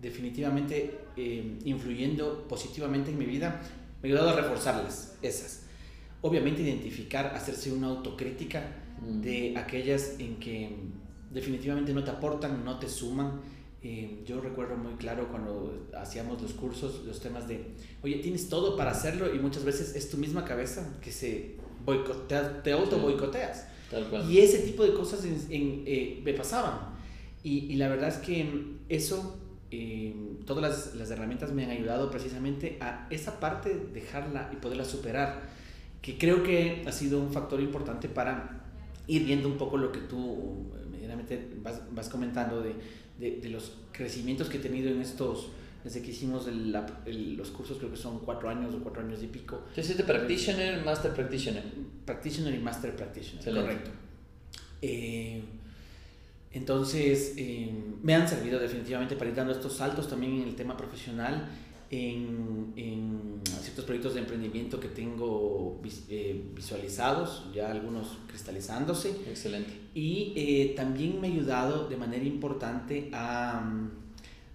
definitivamente 0.00 0.98
eh, 1.16 1.58
influyendo 1.64 2.46
positivamente 2.48 3.10
en 3.10 3.18
mi 3.18 3.26
vida, 3.26 3.60
me 4.02 4.08
ha 4.08 4.12
ayudado 4.12 4.30
a 4.30 4.36
reforzarlas, 4.40 5.16
esas. 5.22 5.62
Obviamente 6.22 6.62
identificar, 6.62 7.34
hacerse 7.34 7.72
una 7.72 7.88
autocrítica 7.88 8.76
de 9.02 9.54
aquellas 9.56 10.16
en 10.18 10.36
que 10.36 10.76
definitivamente 11.30 11.92
no 11.92 12.04
te 12.04 12.10
aportan, 12.10 12.64
no 12.64 12.78
te 12.78 12.88
suman, 12.88 13.40
eh, 13.82 14.22
yo 14.26 14.42
recuerdo 14.42 14.76
muy 14.76 14.94
claro 14.94 15.28
cuando 15.30 15.88
hacíamos 15.96 16.42
los 16.42 16.52
cursos, 16.52 17.02
los 17.06 17.18
temas 17.20 17.48
de, 17.48 17.64
oye, 18.02 18.16
tienes 18.16 18.50
todo 18.50 18.76
para 18.76 18.90
hacerlo 18.90 19.34
y 19.34 19.38
muchas 19.38 19.64
veces 19.64 19.96
es 19.96 20.10
tu 20.10 20.18
misma 20.18 20.44
cabeza 20.44 20.98
que 21.00 21.10
se 21.10 21.56
boicotea, 21.84 22.62
te 22.62 22.72
auto 22.72 22.98
boicoteas. 22.98 23.68
Y 24.28 24.38
ese 24.38 24.58
tipo 24.60 24.84
de 24.84 24.94
cosas 24.94 25.24
eh, 25.24 26.20
me 26.24 26.32
pasaban. 26.34 26.90
Y, 27.42 27.74
la 27.76 27.88
verdad 27.88 28.08
es 28.08 28.18
que 28.18 28.46
eso, 28.88 29.38
eh, 29.70 30.14
todas 30.44 30.62
las, 30.62 30.94
las, 30.94 31.10
herramientas 31.10 31.52
me 31.52 31.64
han 31.64 31.70
ayudado 31.70 32.10
precisamente 32.10 32.76
a 32.80 33.06
esa 33.10 33.40
parte 33.40 33.88
dejarla 33.92 34.50
y 34.52 34.56
poderla 34.56 34.84
superar, 34.84 35.42
que 36.02 36.18
creo 36.18 36.42
que 36.42 36.84
ha 36.86 36.92
sido 36.92 37.18
un 37.18 37.32
factor 37.32 37.60
importante 37.60 38.08
para 38.08 38.62
ir 39.06 39.24
viendo 39.24 39.48
un 39.48 39.56
poco 39.56 39.78
lo 39.78 39.90
que 39.90 40.00
tú 40.00 40.70
medianamente 40.90 41.48
vas, 41.62 41.82
vas 41.94 42.08
comentando 42.08 42.60
de 42.60 42.74
de, 43.20 43.32
de, 43.36 43.48
los 43.50 43.72
crecimientos 43.92 44.48
que 44.48 44.56
he 44.56 44.60
tenido 44.60 44.90
en 44.90 45.00
estos, 45.00 45.48
desde 45.84 46.02
que 46.02 46.10
hicimos 46.10 46.46
el, 46.46 46.76
el, 47.06 47.36
los 47.36 47.50
cursos, 47.50 47.78
creo 47.78 47.90
que 47.90 47.96
son 47.96 48.20
cuatro 48.20 48.48
años 48.48 48.74
o 48.74 48.80
cuatro 48.80 49.02
años 49.02 49.22
y 49.22 49.26
pico. 49.26 49.62
¿Qué 49.74 49.82
de 49.82 50.04
Practitioner, 50.04 50.84
Master 50.84 51.14
Practitioner? 51.14 51.64
Practitioner 52.04 52.54
y 52.54 52.58
Master 52.58 52.94
Practitioner, 52.96 53.62
correcto. 53.62 53.90
Eh, 54.82 55.42
entonces, 56.52 57.34
eh, 57.36 57.72
me 58.02 58.14
han 58.14 58.28
servido 58.28 58.58
definitivamente 58.58 59.16
para 59.16 59.30
ir 59.30 59.36
dando 59.36 59.52
estos 59.52 59.74
saltos 59.74 60.08
también 60.08 60.40
en 60.40 60.48
el 60.48 60.56
tema 60.56 60.76
profesional 60.76 61.48
en, 61.90 62.72
en, 62.76 63.40
ciertos 63.62 63.84
proyectos 63.84 64.14
de 64.14 64.20
emprendimiento 64.20 64.78
que 64.78 64.88
tengo 64.88 65.80
eh, 66.08 66.44
visualizados, 66.54 67.46
ya 67.52 67.70
algunos 67.70 68.18
cristalizándose. 68.28 69.10
Excelente. 69.28 69.72
Y 69.94 70.32
eh, 70.36 70.74
también 70.76 71.20
me 71.20 71.28
ha 71.28 71.30
ayudado 71.30 71.88
de 71.88 71.96
manera 71.96 72.24
importante 72.24 73.10
a, 73.12 73.62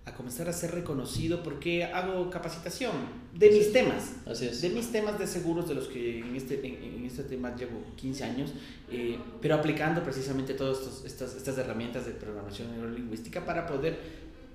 a, 0.05 0.13
comenzar 0.13 0.47
a 0.49 0.53
ser 0.53 0.71
reconocido 0.71 1.43
porque 1.43 1.83
hago 1.83 2.29
capacitación 2.29 2.91
de 3.33 3.49
mis 3.49 3.73
temas. 3.73 4.13
Así 4.25 4.45
es. 4.47 4.61
De 4.61 4.69
mis 4.69 4.91
temas 4.91 5.17
de 5.19 5.27
seguros, 5.27 5.67
de 5.67 5.75
los 5.75 5.87
que 5.87 6.19
en 6.19 6.35
este, 6.35 6.59
en, 6.65 7.05
este 7.05 7.23
tema 7.23 7.55
llevo 7.55 7.83
15 7.95 8.23
años, 8.23 8.53
eh, 8.91 9.17
pero 9.41 9.55
aplicando 9.55 10.03
precisamente 10.03 10.53
todas 10.53 11.03
estas, 11.05 11.35
estas 11.35 11.57
herramientas 11.57 12.05
de 12.05 12.11
programación 12.11 12.71
neurolingüística 12.71 13.45
para 13.45 13.65
poder 13.65 13.97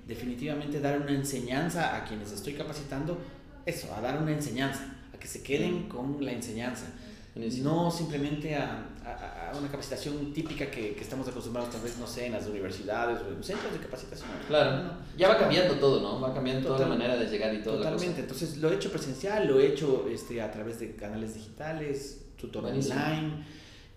definitivamente 0.07 0.80
dar 0.80 1.00
una 1.00 1.12
enseñanza 1.12 1.97
a 1.97 2.04
quienes 2.04 2.33
estoy 2.33 2.54
capacitando, 2.54 3.19
eso, 3.64 3.95
a 3.95 4.00
dar 4.00 4.21
una 4.21 4.33
enseñanza, 4.33 4.97
a 5.14 5.19
que 5.19 5.28
se 5.28 5.42
queden 5.42 5.88
con 5.88 6.25
la 6.25 6.33
enseñanza. 6.33 6.87
No 7.35 7.90
simplemente 7.90 8.57
a, 8.57 8.88
a, 9.04 9.52
una 9.59 9.69
capacitación 9.69 10.33
típica 10.33 10.71
que, 10.71 10.95
que, 10.95 11.00
estamos 11.02 11.26
acostumbrados 11.28 11.71
tal 11.71 11.83
vez, 11.83 11.97
no 11.99 12.07
sé, 12.07 12.26
en 12.26 12.33
las 12.33 12.47
universidades 12.47 13.21
o 13.23 13.33
en 13.33 13.42
centros 13.42 13.73
de 13.73 13.78
capacitación. 13.78 14.28
Claro, 14.47 14.92
ya 15.16 15.28
va 15.28 15.38
cambiando 15.38 15.75
todo, 15.75 16.00
¿no? 16.00 16.21
Va 16.21 16.33
cambiando 16.35 16.69
toda 16.69 16.80
la 16.80 16.87
manera 16.87 17.16
de 17.16 17.26
llegar 17.26 17.54
y 17.54 17.62
todo. 17.62 17.78
Totalmente, 17.78 18.21
entonces 18.21 18.59
lo 18.59 18.71
he 18.71 18.76
hecho 18.76 18.90
presencial, 18.90 19.47
lo 19.47 19.59
he 19.59 19.69
hecho 19.69 20.07
este, 20.11 20.40
a 20.40 20.50
través 20.50 20.80
de 20.80 20.95
canales 20.95 21.35
digitales, 21.35 22.26
tutor 22.37 22.64
online, 22.66 23.45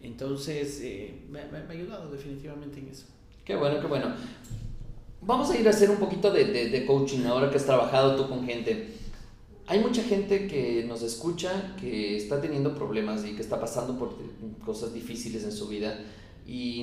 entonces 0.02 0.80
eh, 0.82 1.24
me, 1.30 1.46
me, 1.46 1.64
me 1.64 1.74
ha 1.74 1.78
ayudado 1.78 2.10
definitivamente 2.12 2.80
en 2.80 2.90
eso. 2.90 3.06
Qué 3.46 3.56
bueno, 3.56 3.80
qué 3.80 3.88
bueno. 3.88 4.14
Vamos 5.22 5.50
a 5.52 5.58
ir 5.58 5.66
a 5.68 5.70
hacer 5.70 5.90
un 5.90 5.98
poquito 5.98 6.32
de, 6.32 6.46
de, 6.46 6.70
de, 6.70 6.86
coaching 6.86 7.26
ahora 7.26 7.50
que 7.50 7.58
has 7.58 7.66
trabajado 7.66 8.16
tú 8.16 8.28
con 8.28 8.46
gente. 8.46 8.94
Hay 9.68 9.80
mucha 9.80 10.04
gente 10.04 10.48
que 10.48 10.84
nos 10.88 11.02
escucha, 11.04 11.76
que 11.80 12.18
está 12.18 12.42
teniendo 12.42 12.76
problemas 12.76 13.26
y 13.26 13.34
que 13.34 13.42
está 13.42 13.60
pasando 13.60 13.98
por 13.98 14.16
cosas 14.66 14.94
difíciles 14.94 15.44
en 15.44 15.52
su 15.52 15.68
vida. 15.68 16.00
Y, 16.46 16.82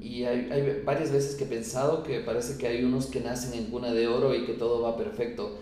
y 0.00 0.24
hay, 0.24 0.48
hay, 0.50 0.82
varias 0.84 1.12
veces 1.12 1.36
que 1.36 1.44
he 1.44 1.46
pensado 1.46 2.02
que 2.02 2.20
parece 2.20 2.56
que 2.56 2.66
hay 2.66 2.82
unos 2.82 3.06
que 3.06 3.20
nacen 3.20 3.52
en 3.52 3.66
cuna 3.66 3.92
de 3.92 4.08
oro 4.08 4.34
y 4.34 4.46
que 4.46 4.54
todo 4.54 4.80
va 4.80 4.96
perfecto. 4.96 5.58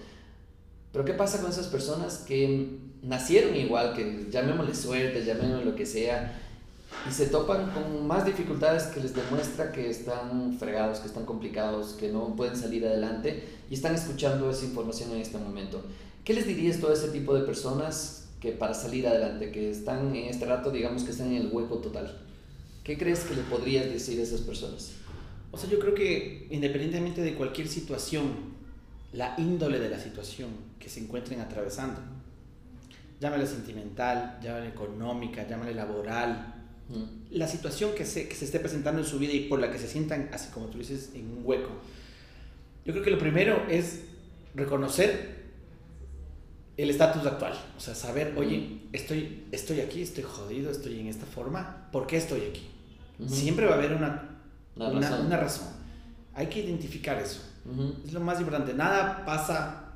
Pero 0.93 1.05
¿qué 1.05 1.15
pasa 1.15 1.41
con 1.41 1.51
esas 1.51 1.67
personas 1.67 2.19
que 2.19 2.79
nacieron 3.03 3.57
igual, 3.57 3.95
que 3.95 4.29
llamémosle 4.31 4.75
suerte, 4.75 5.25
llamémosle 5.25 5.65
lo 5.65 5.75
que 5.75 5.87
sea, 5.87 6.39
y 7.09 7.13
se 7.13 7.27
topan 7.27 7.71
con 7.71 8.07
más 8.07 8.25
dificultades 8.25 8.85
que 8.85 9.01
les 9.01 9.15
demuestra 9.15 9.73
que 9.73 9.91
están 9.91 10.57
fregados, 10.59 11.01
que 11.01 11.09
están 11.09 11.25
complicados, 11.25 11.95
que 11.95 12.09
no 12.09 12.37
pueden 12.37 12.57
salir 12.57 12.87
adelante 12.87 13.43
y 13.71 13.75
están 13.75 13.95
escuchando 13.95 14.51
esa 14.51 14.67
información 14.67 15.11
en 15.13 15.23
este 15.23 15.39
momento. 15.39 15.83
¿Qué 16.25 16.35
les 16.35 16.47
dirías 16.47 16.79
todo 16.79 16.93
ese 16.93 17.09
tipo 17.09 17.35
de 17.35 17.43
personas 17.43 18.29
que 18.41 18.53
para 18.53 18.75
salir 18.75 19.09
adelante, 19.09 19.51
que 19.51 19.71
están 19.71 20.15
en 20.15 20.27
este 20.27 20.47
rato, 20.47 20.71
digamos 20.71 21.03
que 21.03 21.11
están 21.11 21.33
en 21.33 21.43
el 21.43 21.49
hueco 21.51 21.79
total? 21.79 22.17
¿Qué 22.85 22.97
crees 22.97 23.21
que 23.21 23.35
le 23.35 23.43
podrías 23.43 23.87
decir 23.87 24.21
a 24.21 24.23
esas 24.23 24.41
personas? 24.43 24.93
O 25.51 25.59
sea, 25.59 25.69
yo 25.69 25.81
creo 25.81 25.95
que 25.95 26.47
independientemente 26.51 27.23
de 27.23 27.35
cualquier 27.35 27.67
situación, 27.67 28.53
la 29.13 29.35
índole 29.37 29.81
de 29.81 29.89
la 29.89 29.99
situación 29.99 30.51
que 30.79 30.89
se 30.89 31.01
encuentren 31.01 31.41
atravesando, 31.41 32.01
llámale 33.21 33.47
sentimental, 33.47 34.39
llámale 34.43 34.69
económica, 34.69 35.47
llámale 35.49 35.75
laboral, 35.75 36.55
la 37.31 37.49
situación 37.49 37.95
que 37.95 38.05
se, 38.05 38.29
que 38.29 38.35
se 38.35 38.45
esté 38.45 38.61
presentando 38.61 39.01
en 39.01 39.07
su 39.07 39.19
vida 39.19 39.33
y 39.33 39.49
por 39.49 39.59
la 39.59 39.73
que 39.73 39.79
se 39.79 39.89
sientan, 39.89 40.29
así 40.33 40.51
como 40.53 40.67
tú 40.67 40.79
dices, 40.79 41.11
en 41.15 41.31
un 41.31 41.41
hueco, 41.45 41.71
Yo 42.85 42.93
creo 42.93 43.05
que 43.05 43.11
lo 43.11 43.19
primero 43.19 43.65
es 43.69 44.01
reconocer 44.55 45.42
el 46.77 46.91
estatus 46.91 47.27
actual. 47.27 47.53
O 47.77 47.81
sea, 47.81 47.95
saber, 47.95 48.35
oye, 48.37 48.83
estoy, 48.93 49.45
estoy 49.53 49.81
aquí, 49.81 50.03
estoy 50.03 50.25
jodido, 50.25 50.71
estoy 50.71 51.01
en 51.01 51.09
esta 51.09 51.27
forma. 51.27 51.89
¿Por 51.93 52.07
qué 52.07 52.17
estoy 52.17 52.43
aquí? 52.43 52.69
Siempre 53.27 53.67
va 53.67 53.73
a 53.73 53.79
haber 53.79 53.93
una, 53.93 54.41
una, 54.77 55.37
razón. 55.37 55.69
Hay 56.35 56.49
que 56.49 56.61
identificar 56.61 57.19
eso. 57.19 57.41
Es 58.05 58.13
lo 58.13 58.21
más 58.21 58.41
importante. 58.41 58.75
Nada 58.75 59.25
pasa 59.25 59.95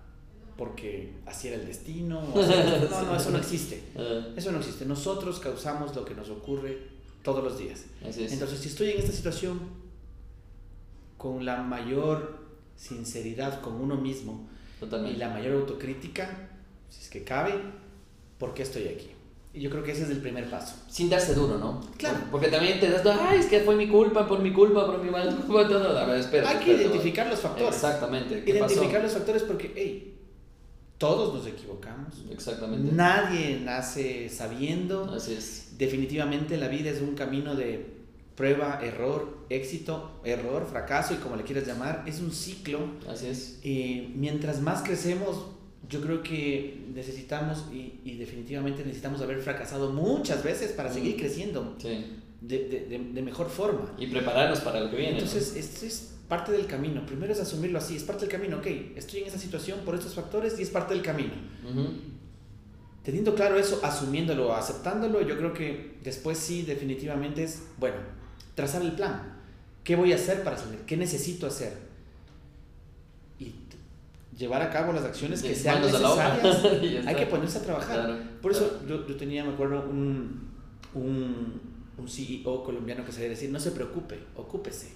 porque 0.56 1.14
así 1.26 1.48
era 1.48 1.56
el 1.56 1.66
destino. 1.66 2.22
no, 2.34 3.02
no, 3.02 3.16
eso 3.16 3.30
no 3.30 3.38
existe. 3.38 3.82
Ah. 3.96 4.26
Eso 4.36 4.52
no 4.52 4.58
existe. 4.58 4.84
Nosotros 4.84 5.38
causamos 5.40 5.94
lo 5.94 6.04
que 6.04 6.14
nos 6.14 6.30
ocurre 6.30 6.78
todos 7.22 7.42
los 7.42 7.58
días. 7.58 7.86
Entonces, 8.02 8.60
si 8.60 8.68
estoy 8.68 8.90
en 8.90 8.98
esta 8.98 9.12
situación 9.12 9.60
con 11.18 11.44
la 11.44 11.62
mayor 11.62 12.38
sinceridad 12.76 13.60
con 13.60 13.74
uno 13.74 13.96
mismo 13.96 14.48
y 14.80 15.16
la 15.16 15.30
mayor 15.30 15.54
autocrítica, 15.54 16.50
si 16.90 17.02
es 17.02 17.10
que 17.10 17.24
cabe, 17.24 17.54
¿por 18.38 18.54
qué 18.54 18.62
estoy 18.62 18.88
aquí? 18.88 19.10
Y 19.56 19.60
yo 19.60 19.70
creo 19.70 19.82
que 19.82 19.92
ese 19.92 20.02
es 20.02 20.10
el 20.10 20.18
primer 20.18 20.50
paso. 20.50 20.74
Sin 20.86 21.08
darse 21.08 21.34
duro, 21.34 21.56
¿no? 21.56 21.80
Claro. 21.96 22.18
Porque 22.30 22.48
también 22.48 22.78
te 22.78 22.90
das, 22.90 23.06
ay, 23.06 23.38
es 23.38 23.46
que 23.46 23.60
fue 23.60 23.74
mi 23.74 23.88
culpa, 23.88 24.28
por 24.28 24.40
mi 24.40 24.52
culpa, 24.52 24.84
por 24.84 25.02
mi 25.02 25.10
mal 25.10 25.34
culpa, 25.34 25.66
todo. 25.68 25.98
A 25.98 26.04
ver, 26.04 26.20
espera. 26.20 26.50
Hay 26.50 26.58
que 26.58 26.74
identificar 26.74 27.26
los 27.26 27.40
factores. 27.40 27.74
Exactamente. 27.74 28.44
Identificar 28.46 29.02
los 29.02 29.12
factores 29.12 29.44
porque, 29.44 29.72
hey, 29.74 30.18
todos 30.98 31.32
nos 31.34 31.46
equivocamos. 31.46 32.22
Exactamente. 32.30 32.92
Nadie 32.92 33.60
nace 33.64 34.28
sabiendo. 34.28 35.10
Así 35.14 35.32
es. 35.32 35.78
Definitivamente 35.78 36.58
la 36.58 36.68
vida 36.68 36.90
es 36.90 37.00
un 37.00 37.14
camino 37.14 37.54
de 37.54 37.96
prueba, 38.34 38.80
error, 38.82 39.38
éxito, 39.48 40.20
error, 40.22 40.66
fracaso 40.70 41.14
y 41.14 41.16
como 41.16 41.36
le 41.36 41.44
quieras 41.44 41.66
llamar, 41.66 42.04
es 42.06 42.20
un 42.20 42.30
ciclo. 42.30 42.80
Así 43.08 43.26
es. 43.26 43.60
Y 43.64 44.12
mientras 44.14 44.60
más 44.60 44.82
crecemos, 44.82 45.46
yo 45.88 46.00
creo 46.00 46.22
que 46.22 46.84
necesitamos 46.94 47.66
y, 47.72 48.00
y 48.04 48.16
definitivamente 48.16 48.82
necesitamos 48.82 49.20
haber 49.20 49.38
fracasado 49.40 49.92
muchas 49.92 50.42
veces 50.42 50.72
para 50.72 50.92
seguir 50.92 51.16
creciendo 51.16 51.76
sí. 51.78 52.06
de, 52.40 52.68
de, 52.68 52.98
de, 53.12 53.22
mejor 53.22 53.48
forma. 53.48 53.94
Y 53.98 54.06
prepararnos 54.08 54.60
para 54.60 54.80
lo 54.80 54.90
que 54.90 54.96
viene. 54.96 55.12
Entonces, 55.12 55.54
esto 55.56 55.86
es 55.86 56.14
parte 56.28 56.52
del 56.52 56.66
camino. 56.66 57.06
Primero 57.06 57.32
es 57.32 57.40
asumirlo 57.40 57.78
así, 57.78 57.96
es 57.96 58.02
parte 58.02 58.22
del 58.22 58.30
camino, 58.30 58.58
ok, 58.58 58.66
estoy 58.96 59.20
en 59.20 59.26
esa 59.28 59.38
situación 59.38 59.80
por 59.84 59.94
estos 59.94 60.14
factores 60.14 60.58
y 60.58 60.62
es 60.62 60.70
parte 60.70 60.94
del 60.94 61.02
camino. 61.02 61.34
Teniendo 63.02 63.36
claro 63.36 63.56
eso, 63.56 63.78
asumiéndolo, 63.84 64.52
aceptándolo, 64.54 65.20
yo 65.20 65.36
creo 65.38 65.52
que 65.52 65.98
después 66.02 66.38
sí, 66.38 66.62
definitivamente 66.62 67.44
es, 67.44 67.62
bueno, 67.78 67.98
trazar 68.56 68.82
el 68.82 68.92
plan. 68.92 69.36
¿Qué 69.84 69.94
voy 69.94 70.12
a 70.12 70.16
hacer 70.16 70.42
para 70.42 70.58
salir? 70.58 70.80
¿Qué 70.80 70.96
necesito 70.96 71.46
hacer? 71.46 71.74
Llevar 74.36 74.62
a 74.62 74.70
cabo 74.70 74.92
las 74.92 75.04
acciones 75.04 75.42
que 75.42 75.54
sean 75.54 75.80
necesarias. 75.80 76.64
Hay 77.06 77.14
que 77.14 77.26
ponerse 77.26 77.58
a 77.58 77.62
trabajar. 77.62 78.38
por 78.42 78.52
eso 78.52 78.80
yo, 78.86 79.06
yo, 79.06 79.16
tenía, 79.16 79.44
me 79.44 79.52
acuerdo, 79.52 79.88
un, 79.88 80.50
un, 80.94 81.60
un 81.96 82.08
CEO 82.08 82.62
colombiano 82.62 83.04
que 83.04 83.12
sabía 83.12 83.30
decir, 83.30 83.50
no 83.50 83.60
se 83.60 83.70
preocupe, 83.70 84.18
ocúpese 84.36 84.92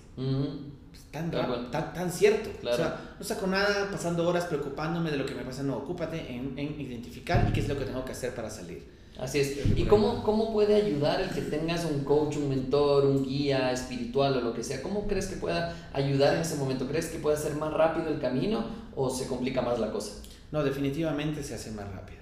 tan, 1.10 1.30
tan, 1.70 1.92
tan, 1.92 2.10
cierto. 2.10 2.50
O 2.68 2.74
sea, 2.74 3.16
no 3.18 3.24
saco 3.24 3.46
nada 3.46 3.90
pasando 3.90 4.28
horas 4.28 4.44
preocupándome 4.44 5.10
de 5.10 5.16
lo 5.16 5.26
que 5.26 5.34
me 5.34 5.42
pasa, 5.42 5.62
no, 5.62 5.78
ocúpate 5.78 6.32
en, 6.32 6.58
en 6.58 6.80
identificar 6.80 7.46
y 7.48 7.52
qué 7.52 7.60
es 7.60 7.68
lo 7.68 7.78
que 7.78 7.84
tengo 7.84 8.04
que 8.04 8.12
hacer 8.12 8.34
para 8.34 8.50
salir. 8.50 8.99
Así 9.18 9.38
es. 9.38 9.58
¿Y 9.76 9.84
cómo, 9.84 10.22
cómo 10.22 10.52
puede 10.52 10.74
ayudar 10.76 11.20
el 11.20 11.30
que 11.30 11.42
tengas 11.42 11.84
un 11.84 12.04
coach, 12.04 12.36
un 12.36 12.48
mentor, 12.48 13.04
un 13.04 13.24
guía 13.24 13.70
espiritual 13.72 14.38
o 14.38 14.40
lo 14.40 14.54
que 14.54 14.64
sea? 14.64 14.82
¿Cómo 14.82 15.06
crees 15.06 15.26
que 15.26 15.36
pueda 15.36 15.90
ayudar 15.92 16.36
en 16.36 16.40
ese 16.40 16.56
momento? 16.56 16.86
¿Crees 16.86 17.06
que 17.06 17.18
puede 17.18 17.36
hacer 17.36 17.54
más 17.56 17.72
rápido 17.72 18.08
el 18.08 18.20
camino 18.20 18.64
o 18.96 19.10
se 19.10 19.26
complica 19.26 19.60
más 19.60 19.78
la 19.78 19.92
cosa? 19.92 20.22
No, 20.52 20.62
definitivamente 20.64 21.42
se 21.42 21.54
hace 21.54 21.70
más 21.72 21.90
rápido. 21.92 22.20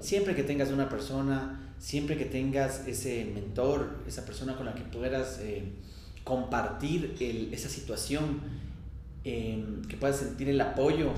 Siempre 0.00 0.34
que 0.34 0.44
tengas 0.44 0.70
una 0.70 0.88
persona, 0.88 1.74
siempre 1.78 2.16
que 2.16 2.24
tengas 2.24 2.86
ese 2.86 3.24
mentor, 3.34 3.98
esa 4.06 4.24
persona 4.24 4.56
con 4.56 4.66
la 4.66 4.74
que 4.74 4.82
puedas... 4.82 5.40
Eh, 5.40 5.72
compartir 6.28 7.16
esa 7.52 7.70
situación, 7.70 8.40
em, 9.24 9.80
que 9.88 9.96
puedas 9.96 10.18
sentir 10.18 10.50
el 10.50 10.60
apoyo 10.60 11.12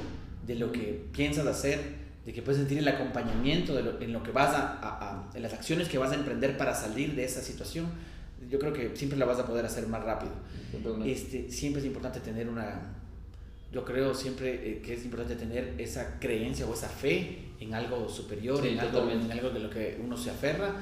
de 0.46 0.54
lo 0.54 0.70
que 0.70 1.04
piensas 1.12 1.48
hacer, 1.48 1.80
de 2.24 2.32
que 2.32 2.42
puedas 2.42 2.58
sentir 2.58 2.78
el 2.78 2.88
acompañamiento 2.88 3.74
de 3.74 4.04
en 4.04 4.12
lo 4.12 4.22
que 4.22 4.30
vas 4.30 4.50
a, 4.54 5.30
en 5.34 5.42
las 5.42 5.52
acciones 5.52 5.88
que 5.88 5.98
vas 5.98 6.12
a 6.12 6.14
emprender 6.14 6.56
para 6.56 6.74
salir 6.74 7.14
de 7.14 7.24
esa 7.24 7.40
situación, 7.40 7.86
yo 8.50 8.58
creo 8.58 8.72
que 8.72 8.96
siempre 8.96 9.18
la 9.18 9.26
vas 9.26 9.38
a 9.38 9.46
poder 9.46 9.64
hacer 9.64 9.86
más 9.86 10.02
rápido. 10.02 10.32
Este, 11.04 11.50
siempre 11.50 11.80
es 11.80 11.86
importante 11.86 12.20
tener 12.20 12.48
una, 12.48 12.80
yo 13.72 13.84
creo 13.84 14.14
siempre 14.14 14.54
eh, 14.54 14.82
que 14.82 14.94
es 14.94 15.04
importante 15.04 15.36
tener 15.36 15.74
esa 15.78 16.18
creencia 16.18 16.66
o 16.66 16.74
esa 16.74 16.88
fe 16.88 17.38
en 17.60 17.74
algo 17.74 18.08
superior, 18.08 18.66
en, 18.66 18.80
algo, 18.80 19.10
en 19.10 19.30
algo 19.30 19.50
de 19.50 19.60
lo 19.60 19.70
que 19.70 19.98
uno 20.02 20.16
se 20.16 20.30
aferra 20.30 20.74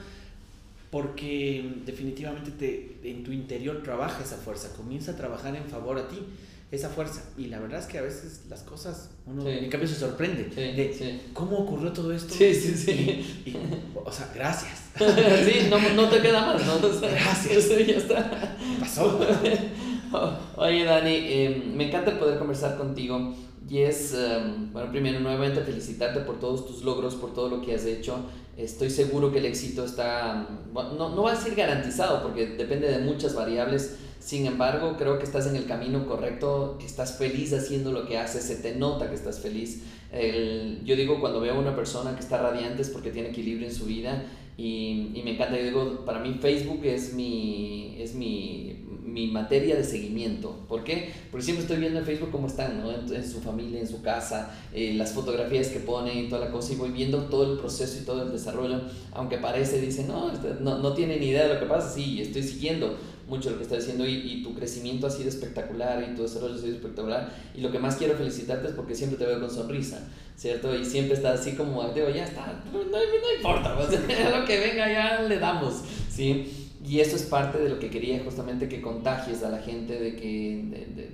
porque 0.90 1.82
definitivamente 1.84 2.50
te, 2.52 3.10
en 3.10 3.22
tu 3.22 3.32
interior 3.32 3.82
trabaja 3.82 4.22
esa 4.22 4.36
fuerza, 4.36 4.74
comienza 4.74 5.12
a 5.12 5.16
trabajar 5.16 5.54
en 5.54 5.64
favor 5.64 5.98
a 5.98 6.08
ti 6.08 6.18
esa 6.70 6.90
fuerza. 6.90 7.22
Y 7.36 7.46
la 7.46 7.58
verdad 7.58 7.80
es 7.80 7.86
que 7.86 7.98
a 7.98 8.02
veces 8.02 8.42
las 8.48 8.62
cosas, 8.62 9.10
uno 9.26 9.48
en 9.48 9.70
cambio 9.70 9.88
se 9.88 9.94
sorprende 9.94 10.44
de 10.44 11.20
cómo 11.32 11.58
ocurrió 11.58 11.92
todo 11.92 12.12
esto. 12.12 12.34
Sí, 12.34 12.54
sí, 12.54 12.74
sí. 12.74 13.56
o 13.94 14.12
sea, 14.12 14.30
gracias. 14.34 14.88
sí, 14.98 15.68
no, 15.70 15.78
no, 15.94 16.08
te 16.08 16.20
queda 16.20 16.46
más, 16.46 16.66
¿no? 16.66 16.78
gracias. 17.00 17.68
ya 17.86 17.96
está. 17.96 18.56
Pasó. 18.80 19.18
Oye, 20.56 20.84
Dani, 20.84 21.16
em, 21.16 21.74
me 21.74 21.88
encanta 21.88 22.18
poder 22.18 22.38
conversar 22.38 22.76
contigo. 22.76 23.34
Y 23.68 23.78
es, 23.78 24.14
em, 24.14 24.72
bueno, 24.72 24.90
primero 24.90 25.20
nuevamente 25.20 25.62
felicitarte 25.62 26.20
por 26.20 26.40
todos 26.40 26.66
tus 26.66 26.82
logros, 26.82 27.14
por 27.14 27.34
todo 27.34 27.48
lo 27.48 27.62
que 27.62 27.74
has 27.74 27.84
hecho. 27.84 28.26
Estoy 28.56 28.90
seguro 28.90 29.30
que 29.30 29.38
el 29.38 29.44
éxito 29.44 29.84
está, 29.84 30.48
no, 30.72 31.14
no 31.14 31.22
va 31.22 31.32
a 31.32 31.36
ser 31.36 31.54
garantizado 31.54 32.22
porque 32.22 32.46
depende 32.46 32.88
de 32.88 32.98
muchas 32.98 33.34
variables. 33.34 33.98
Sin 34.20 34.46
embargo, 34.46 34.96
creo 34.98 35.18
que 35.18 35.24
estás 35.24 35.46
en 35.46 35.56
el 35.56 35.66
camino 35.66 36.06
correcto, 36.06 36.78
estás 36.84 37.16
feliz 37.16 37.52
haciendo 37.52 37.92
lo 37.92 38.06
que 38.06 38.18
haces, 38.18 38.44
se 38.44 38.56
te 38.56 38.74
nota 38.74 39.08
que 39.08 39.14
estás 39.14 39.40
feliz. 39.40 39.84
El, 40.12 40.82
yo 40.84 40.96
digo, 40.96 41.20
cuando 41.20 41.40
veo 41.40 41.54
a 41.54 41.58
una 41.58 41.76
persona 41.76 42.14
que 42.14 42.20
está 42.20 42.38
radiante 42.38 42.82
es 42.82 42.90
porque 42.90 43.10
tiene 43.10 43.30
equilibrio 43.30 43.68
en 43.68 43.74
su 43.74 43.86
vida 43.86 44.24
y, 44.56 45.12
y 45.14 45.22
me 45.24 45.34
encanta. 45.34 45.56
Yo 45.56 45.64
digo, 45.64 46.04
para 46.04 46.18
mí 46.20 46.38
Facebook 46.40 46.84
es 46.84 47.14
mi, 47.14 47.96
es 47.98 48.14
mi 48.14 48.88
mi 49.08 49.26
materia 49.26 49.76
de 49.76 49.84
seguimiento. 49.84 50.54
¿Por 50.68 50.84
qué? 50.84 51.10
Porque 51.30 51.44
siempre 51.44 51.62
estoy 51.62 51.78
viendo 51.78 51.98
en 51.98 52.04
Facebook 52.04 52.30
cómo 52.30 52.46
están, 52.46 52.80
¿no? 52.80 52.90
en, 52.92 53.28
su 53.28 53.40
familia, 53.40 53.80
en 53.80 53.88
su 53.88 54.02
casa, 54.02 54.54
eh, 54.72 54.94
las 54.94 55.12
fotografías 55.12 55.68
que 55.68 55.80
ponen 55.80 56.28
toda 56.28 56.44
la 56.44 56.52
cosa, 56.52 56.72
y 56.72 56.76
voy 56.76 56.90
viendo 56.90 57.24
todo 57.24 57.52
el 57.52 57.58
proceso 57.58 57.98
y 58.00 58.04
todo 58.04 58.22
el 58.22 58.32
desarrollo, 58.32 58.80
aunque 59.12 59.38
parece, 59.38 59.80
dice, 59.80 60.04
no, 60.04 60.30
este, 60.32 60.54
no, 60.60 60.78
no 60.78 60.92
tiene 60.92 61.18
ni 61.18 61.28
idea 61.28 61.48
de 61.48 61.54
lo 61.54 61.60
que 61.60 61.66
pasa, 61.66 61.92
sí, 61.92 62.20
estoy 62.20 62.42
siguiendo 62.42 62.96
mucho 63.28 63.50
lo 63.50 63.58
que 63.58 63.62
está 63.62 63.76
diciendo 63.76 64.06
y, 64.06 64.14
y, 64.14 64.42
tu 64.42 64.54
crecimiento 64.54 65.06
ha 65.06 65.10
sido 65.10 65.28
espectacular 65.28 66.02
y 66.02 66.14
tu 66.14 66.22
desarrollo 66.22 66.54
ha 66.54 66.58
sido 66.58 66.76
espectacular 66.76 67.30
y 67.54 67.60
lo 67.60 67.70
que 67.70 67.78
más 67.78 67.96
quiero 67.96 68.14
felicitarte 68.14 68.68
es 68.68 68.74
porque 68.74 68.94
siempre 68.94 69.18
te 69.18 69.26
veo 69.26 69.38
con 69.38 69.50
sonrisa, 69.50 70.08
¿cierto? 70.36 70.74
Y 70.74 70.84
siempre 70.84 71.14
estás 71.14 71.40
así 71.40 71.52
como, 71.52 71.82
digo, 71.90 72.08
ya 72.08 72.24
está, 72.24 72.62
no, 72.72 72.84
no 72.84 72.98
importa, 73.36 73.76
pues, 73.76 73.90
lo 73.90 74.44
que 74.46 74.60
venga 74.60 74.90
ya 74.90 75.22
le 75.22 75.38
damos, 75.38 75.82
¿sí? 76.10 76.68
Y 76.84 77.00
eso 77.00 77.16
es 77.16 77.24
parte 77.24 77.58
de 77.58 77.68
lo 77.68 77.78
que 77.78 77.90
quería 77.90 78.22
justamente 78.24 78.68
que 78.68 78.80
contagies 78.80 79.42
a 79.42 79.50
la 79.50 79.58
gente, 79.58 79.98
de 79.98 80.16
que, 80.16 80.64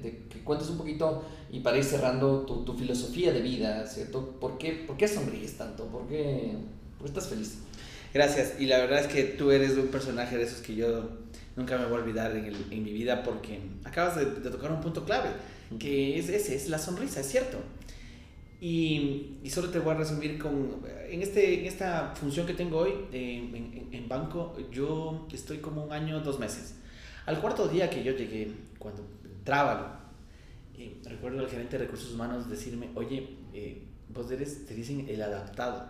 de, 0.02 0.22
que 0.28 0.44
cuentes 0.44 0.68
un 0.68 0.78
poquito 0.78 1.24
y 1.50 1.60
para 1.60 1.78
ir 1.78 1.84
cerrando 1.84 2.40
tu, 2.42 2.64
tu 2.64 2.74
filosofía 2.74 3.32
de 3.32 3.40
vida, 3.40 3.86
¿cierto? 3.86 4.36
¿Por 4.40 4.58
qué, 4.58 4.72
por 4.86 4.96
qué 4.96 5.08
sonríes 5.08 5.56
tanto? 5.56 5.86
¿Por 5.86 6.06
qué, 6.06 6.52
¿Por 6.98 7.08
estás 7.08 7.28
feliz? 7.28 7.58
Gracias, 8.12 8.60
y 8.60 8.66
la 8.66 8.78
verdad 8.78 9.00
es 9.00 9.06
que 9.08 9.24
tú 9.24 9.50
eres 9.50 9.72
un 9.76 9.88
personaje 9.88 10.36
de 10.36 10.44
esos 10.44 10.60
que 10.60 10.76
yo 10.76 11.08
nunca 11.56 11.78
me 11.78 11.84
voy 11.84 11.98
a 11.98 12.00
olvidar 12.02 12.36
en, 12.36 12.46
el, 12.46 12.56
en 12.70 12.82
mi 12.82 12.92
vida 12.92 13.22
porque 13.22 13.60
acabas 13.84 14.16
de, 14.16 14.26
de, 14.26 14.50
tocar 14.50 14.72
un 14.72 14.80
punto 14.80 15.04
clave, 15.04 15.30
que 15.78 16.18
es 16.18 16.28
ese, 16.28 16.54
es 16.54 16.68
la 16.68 16.78
sonrisa, 16.78 17.20
es 17.20 17.28
cierto. 17.28 17.58
Y, 18.60 19.38
y, 19.42 19.50
solo 19.50 19.68
te 19.68 19.78
voy 19.78 19.94
a 19.94 19.98
resumir 19.98 20.38
con, 20.38 20.82
en, 21.10 21.22
este, 21.22 21.60
en 21.60 21.66
esta 21.66 22.14
función 22.14 22.46
que 22.46 22.54
tengo 22.54 22.78
hoy 22.78 22.92
en, 23.12 23.88
en, 23.92 24.08
banco, 24.08 24.56
yo 24.70 25.26
estoy 25.32 25.58
como 25.58 25.84
un 25.84 25.92
año, 25.92 26.20
dos 26.20 26.38
meses. 26.38 26.76
Al 27.26 27.40
cuarto 27.40 27.68
día 27.68 27.90
que 27.90 28.02
yo 28.02 28.12
llegué, 28.12 28.52
cuando 28.78 29.06
entraba, 29.24 30.10
eh, 30.78 30.96
recuerdo 31.04 31.40
al 31.40 31.48
gerente 31.48 31.76
de 31.76 31.84
recursos 31.84 32.14
humanos 32.14 32.48
decirme, 32.48 32.88
oye, 32.94 33.36
eh, 33.52 33.82
vos 34.08 34.30
eres, 34.30 34.66
te 34.66 34.74
dicen 34.74 35.06
el 35.08 35.20
adaptado. 35.20 35.84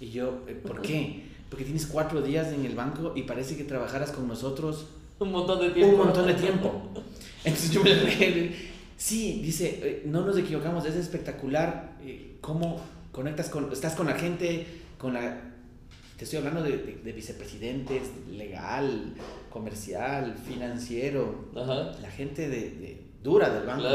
Y 0.00 0.10
yo, 0.10 0.44
eh, 0.48 0.54
¿por 0.54 0.82
qué? 0.82 1.24
Porque 1.48 1.64
tienes 1.64 1.86
cuatro 1.86 2.20
días 2.20 2.52
en 2.52 2.64
el 2.64 2.74
banco 2.74 3.12
y 3.14 3.22
parece 3.22 3.56
que 3.56 3.64
trabajaras 3.64 4.10
con 4.10 4.26
nosotros 4.26 4.88
un 5.18 5.32
montón 5.32 5.60
de 5.60 5.70
tiempo. 5.70 5.92
Un 5.92 6.06
montón 6.06 6.26
de 6.26 6.34
tiempo. 6.34 6.90
Entonces 7.44 7.70
yo 7.70 7.82
me 7.82 7.90
Sí, 8.96 9.40
dice, 9.44 9.78
eh, 9.82 10.02
no 10.06 10.26
nos 10.26 10.36
equivocamos, 10.36 10.84
es 10.84 10.96
espectacular 10.96 11.96
eh, 12.02 12.36
cómo 12.40 12.80
conectas 13.12 13.48
con, 13.48 13.70
estás 13.72 13.94
con 13.94 14.08
la 14.08 14.14
gente, 14.14 14.66
con 14.98 15.14
la, 15.14 15.40
te 16.16 16.24
estoy 16.24 16.40
hablando 16.40 16.64
de, 16.64 16.98
de, 17.04 17.12
vicepresidentes, 17.12 18.02
legal, 18.28 19.14
comercial, 19.50 20.34
financiero, 20.36 21.48
la 21.54 22.10
gente 22.10 22.48
de, 22.48 23.04
dura 23.22 23.50
del 23.50 23.66
banco. 23.66 23.86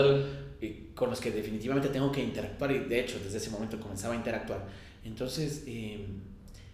con 0.96 1.10
los 1.10 1.20
que 1.20 1.32
definitivamente 1.32 1.90
tengo 1.90 2.10
que 2.10 2.24
interactuar 2.24 2.72
y 2.72 2.80
de 2.80 3.02
hecho 3.02 3.20
desde 3.22 3.40
ese 3.40 3.50
momento 3.50 3.78
comenzaba 3.82 4.14
a 4.14 4.18
interactuar. 4.18 4.66
Entonces, 5.04 5.64
eh, 5.68 6.06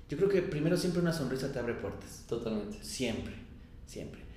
yo 0.08 0.18
creo 0.18 0.30
que 0.30 0.44
primero 0.44 0.78
siempre 0.78 1.02
una 1.02 1.14
sonrisa 1.14 1.52
te 1.52 1.58
abre 1.58 1.74
puertas. 1.74 2.26
Totalmente. 2.30 2.78
Siempre, 2.84 3.34
siempre. 3.88 4.29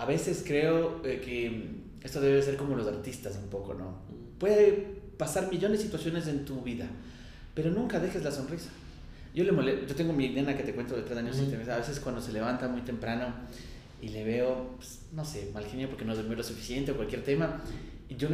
A 0.00 0.06
veces 0.06 0.42
creo 0.46 1.02
eh, 1.04 1.20
que 1.22 1.80
esto 2.02 2.22
debe 2.22 2.40
ser 2.42 2.56
como 2.56 2.74
los 2.74 2.86
artistas 2.86 3.36
un 3.36 3.50
poco, 3.50 3.74
¿no? 3.74 3.90
Mm. 3.90 4.38
Puede 4.38 4.86
pasar 5.18 5.50
millones 5.52 5.80
de 5.80 5.84
situaciones 5.84 6.26
en 6.26 6.46
tu 6.46 6.62
vida, 6.62 6.86
pero 7.54 7.70
nunca 7.70 8.00
dejes 8.00 8.24
la 8.24 8.32
sonrisa. 8.32 8.70
Yo 9.34 9.44
le 9.44 9.52
molesto, 9.52 9.86
yo 9.86 9.94
tengo 9.94 10.14
mi 10.14 10.30
nena 10.30 10.56
que 10.56 10.62
te 10.62 10.72
cuento 10.72 10.96
de 10.96 11.02
tres 11.02 11.18
años, 11.18 11.36
y 11.38 11.70
a 11.70 11.76
veces 11.76 12.00
cuando 12.00 12.22
se 12.22 12.32
levanta 12.32 12.66
muy 12.66 12.80
temprano 12.80 13.26
y 14.00 14.08
le 14.08 14.24
veo, 14.24 14.70
pues, 14.76 15.00
no 15.12 15.22
sé, 15.22 15.50
mal 15.52 15.66
genio 15.66 15.90
porque 15.90 16.06
no 16.06 16.16
durmió 16.16 16.34
lo 16.34 16.42
suficiente 16.42 16.92
o 16.92 16.96
cualquier 16.96 17.22
tema, 17.22 17.60
y 18.08 18.16
yo 18.16 18.30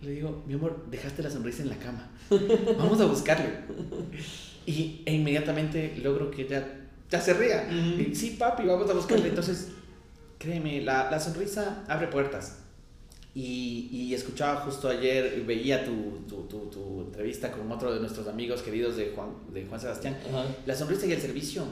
le 0.00 0.10
digo, 0.10 0.42
mi 0.48 0.54
amor, 0.54 0.84
dejaste 0.90 1.22
la 1.22 1.30
sonrisa 1.30 1.62
en 1.62 1.68
la 1.68 1.78
cama, 1.78 2.10
vamos 2.76 3.00
a 3.00 3.06
buscarle. 3.06 3.50
Y 4.66 5.02
e 5.06 5.14
inmediatamente 5.14 5.96
logro 6.02 6.28
que 6.32 6.48
ya, 6.48 6.88
ya 7.08 7.20
se 7.20 7.34
ría. 7.34 7.68
sí, 8.12 8.36
papi, 8.36 8.64
vamos 8.66 8.90
a 8.90 8.94
buscarle. 8.94 9.28
Entonces, 9.28 9.68
créeme, 10.38 10.80
la, 10.80 11.10
la 11.10 11.20
sonrisa 11.20 11.84
abre 11.88 12.08
puertas. 12.08 12.56
Y, 13.34 13.88
y, 13.92 14.14
escuchaba 14.14 14.62
justo 14.62 14.88
ayer, 14.88 15.44
veía 15.46 15.84
tu, 15.84 16.24
tu, 16.28 16.42
tu, 16.48 16.66
tu, 16.70 17.02
entrevista 17.02 17.52
con 17.52 17.70
otro 17.70 17.94
de 17.94 18.00
nuestros 18.00 18.26
amigos 18.26 18.62
queridos 18.62 18.96
de 18.96 19.12
Juan, 19.14 19.28
de 19.52 19.64
Juan 19.64 19.80
Sebastián. 19.80 20.16
La 20.66 20.74
sonrisa 20.74 21.06
y 21.06 21.12
el 21.12 21.20
servicio, 21.20 21.62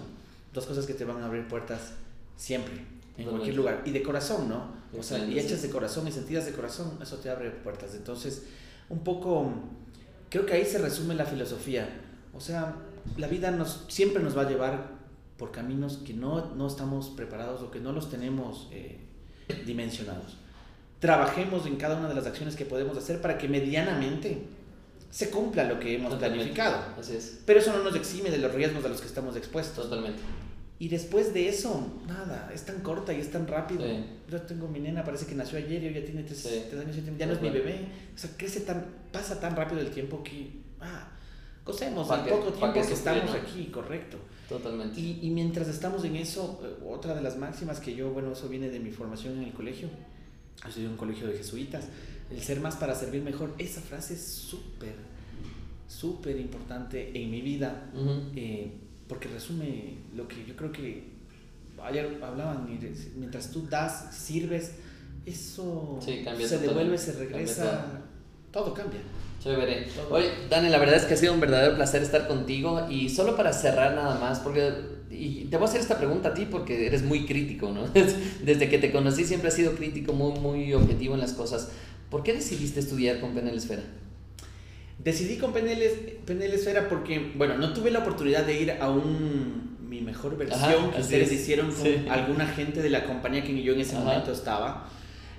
dos 0.52 0.64
cosas 0.64 0.86
que 0.86 0.94
te 0.94 1.04
van 1.04 1.22
a 1.22 1.26
abrir 1.26 1.48
puertas 1.48 1.92
siempre, 2.36 2.84
en 3.16 3.28
cualquier 3.28 3.56
lugar. 3.56 3.82
Y 3.84 3.90
de 3.90 4.02
corazón, 4.02 4.48
¿no? 4.48 4.76
O 4.96 5.02
sea, 5.02 5.18
y 5.18 5.38
hechas 5.38 5.62
de 5.62 5.70
corazón 5.70 6.06
y 6.06 6.12
sentidas 6.12 6.46
de 6.46 6.52
corazón, 6.52 6.98
eso 7.02 7.16
te 7.16 7.30
abre 7.30 7.50
puertas. 7.50 7.94
Entonces, 7.94 8.44
un 8.88 9.00
poco, 9.00 9.50
creo 10.30 10.46
que 10.46 10.52
ahí 10.52 10.64
se 10.64 10.78
resume 10.78 11.14
la 11.14 11.24
filosofía. 11.24 11.88
O 12.32 12.40
sea, 12.40 12.76
la 13.16 13.26
vida 13.26 13.50
nos, 13.50 13.86
siempre 13.88 14.22
nos 14.22 14.36
va 14.36 14.42
a 14.42 14.48
llevar 14.48 14.95
por 15.36 15.52
caminos 15.52 15.98
que 15.98 16.14
no, 16.14 16.54
no 16.54 16.66
estamos 16.66 17.10
preparados 17.10 17.62
o 17.62 17.70
que 17.70 17.80
no 17.80 17.92
los 17.92 18.10
tenemos 18.10 18.68
eh, 18.72 18.98
dimensionados. 19.66 20.36
Trabajemos 20.98 21.66
en 21.66 21.76
cada 21.76 21.98
una 21.98 22.08
de 22.08 22.14
las 22.14 22.26
acciones 22.26 22.56
que 22.56 22.64
podemos 22.64 22.96
hacer 22.96 23.20
para 23.20 23.36
que 23.36 23.48
medianamente 23.48 24.46
se 25.10 25.30
cumpla 25.30 25.64
lo 25.64 25.78
que 25.78 25.94
hemos 25.94 26.14
planificado. 26.14 26.78
Así 26.98 27.16
es. 27.16 27.40
Pero 27.44 27.60
eso 27.60 27.72
no 27.72 27.82
nos 27.82 27.94
exime 27.96 28.30
de 28.30 28.38
los 28.38 28.52
riesgos 28.54 28.84
a 28.84 28.88
los 28.88 29.00
que 29.00 29.06
estamos 29.06 29.36
expuestos. 29.36 29.88
Totalmente. 29.88 30.20
Y 30.78 30.88
después 30.88 31.32
de 31.32 31.48
eso, 31.48 31.86
nada, 32.06 32.50
es 32.52 32.66
tan 32.66 32.80
corta 32.80 33.12
y 33.14 33.20
es 33.20 33.30
tan 33.30 33.46
rápido. 33.46 33.82
Yo 34.30 34.42
tengo 34.42 34.68
mi 34.68 34.78
nena, 34.78 35.04
parece 35.04 35.24
que 35.24 35.34
nació 35.34 35.56
ayer 35.56 35.82
y 35.82 35.86
hoy 35.86 35.94
ya 35.94 36.04
tiene 36.04 36.22
tres, 36.22 36.46
años, 36.46 36.96
ya 37.18 37.26
no 37.26 37.32
es 37.32 37.40
mi 37.40 37.48
bebé. 37.48 37.88
O 38.14 38.18
sea, 38.18 38.30
crece 38.36 38.60
tan, 38.60 38.84
pasa 39.10 39.40
tan 39.40 39.56
rápido 39.56 39.80
el 39.80 39.90
tiempo 39.90 40.22
que, 40.22 40.60
ah, 40.80 41.08
Cosemos 41.66 42.08
al 42.12 42.24
poco 42.24 42.52
tiempo 42.52 42.72
que, 42.72 42.80
estamos 42.80 43.34
aquí, 43.34 43.66
correcto. 43.72 44.18
Totalmente. 44.48 45.00
Y, 45.00 45.18
y, 45.20 45.30
mientras 45.30 45.66
estamos 45.66 46.04
en 46.04 46.14
eso, 46.14 46.60
eh, 46.62 46.84
otra 46.88 47.12
de 47.12 47.20
las 47.20 47.36
máximas 47.36 47.80
que 47.80 47.92
yo, 47.92 48.10
bueno, 48.10 48.30
eso 48.30 48.48
viene 48.48 48.70
de 48.70 48.78
mi 48.78 48.92
formación 48.92 49.38
en 49.38 49.42
el 49.42 49.52
colegio, 49.52 49.88
ha 50.62 50.70
sido 50.70 50.88
un 50.88 50.96
colegio 50.96 51.26
de 51.26 51.36
jesuitas, 51.36 51.86
el 52.30 52.40
ser 52.40 52.60
más 52.60 52.76
para 52.76 52.94
servir 52.94 53.22
mejor, 53.22 53.52
esa 53.58 53.80
frase 53.80 54.14
es 54.14 54.24
súper, 54.24 54.94
súper 55.88 56.38
importante 56.38 57.10
en 57.20 57.32
mi 57.32 57.40
vida, 57.40 57.90
eh, 58.36 58.70
porque 59.08 59.26
resume 59.26 59.98
lo 60.14 60.28
que 60.28 60.46
yo 60.46 60.54
creo 60.54 60.70
que 60.70 61.16
ayer 61.82 62.22
hablaban, 62.22 62.68
mientras 63.16 63.50
tú 63.50 63.66
das, 63.68 64.14
sirves, 64.14 64.74
eso 65.24 65.98
se 66.00 66.58
devuelve, 66.58 66.96
se 66.96 67.10
regresa, 67.10 68.02
todo 68.52 68.72
cambia. 68.72 69.00
Chévere. 69.46 69.86
Oye, 70.10 70.30
Dani, 70.50 70.68
la 70.70 70.78
verdad 70.78 70.96
es 70.96 71.04
que 71.04 71.14
ha 71.14 71.16
sido 71.16 71.32
un 71.32 71.40
verdadero 71.40 71.76
placer 71.76 72.02
estar 72.02 72.26
contigo 72.26 72.88
y 72.90 73.08
solo 73.08 73.36
para 73.36 73.52
cerrar 73.52 73.94
nada 73.94 74.18
más, 74.18 74.40
porque 74.40 74.72
y 75.08 75.44
te 75.44 75.56
voy 75.56 75.66
a 75.66 75.68
hacer 75.68 75.80
esta 75.80 75.98
pregunta 75.98 76.30
a 76.30 76.34
ti 76.34 76.46
porque 76.50 76.86
eres 76.86 77.02
muy 77.02 77.26
crítico, 77.26 77.70
¿no? 77.70 77.86
Desde 78.42 78.68
que 78.68 78.78
te 78.78 78.90
conocí 78.90 79.24
siempre 79.24 79.48
has 79.48 79.54
sido 79.54 79.74
crítico, 79.76 80.12
muy, 80.12 80.38
muy 80.40 80.74
objetivo 80.74 81.14
en 81.14 81.20
las 81.20 81.32
cosas. 81.32 81.70
¿Por 82.10 82.24
qué 82.24 82.32
decidiste 82.32 82.80
estudiar 82.80 83.20
con 83.20 83.34
PNL 83.34 83.56
Esfera? 83.56 83.82
Decidí 84.98 85.36
con 85.36 85.52
PNL, 85.52 85.80
PNL 86.24 86.54
Esfera 86.54 86.88
porque, 86.88 87.32
bueno, 87.36 87.56
no 87.56 87.72
tuve 87.72 87.90
la 87.90 88.00
oportunidad 88.00 88.44
de 88.44 88.60
ir 88.60 88.72
a 88.80 88.90
un 88.90 89.76
mi 89.86 90.00
mejor 90.00 90.36
versión 90.36 90.90
que 90.90 91.00
ustedes 91.00 91.30
hicieron 91.30 91.72
con 91.72 92.08
alguna 92.10 92.46
gente 92.46 92.82
de 92.82 92.90
la 92.90 93.04
compañía 93.04 93.44
que 93.44 93.62
yo 93.62 93.72
en 93.72 93.80
ese 93.80 93.94
momento 93.94 94.32
estaba. 94.32 94.88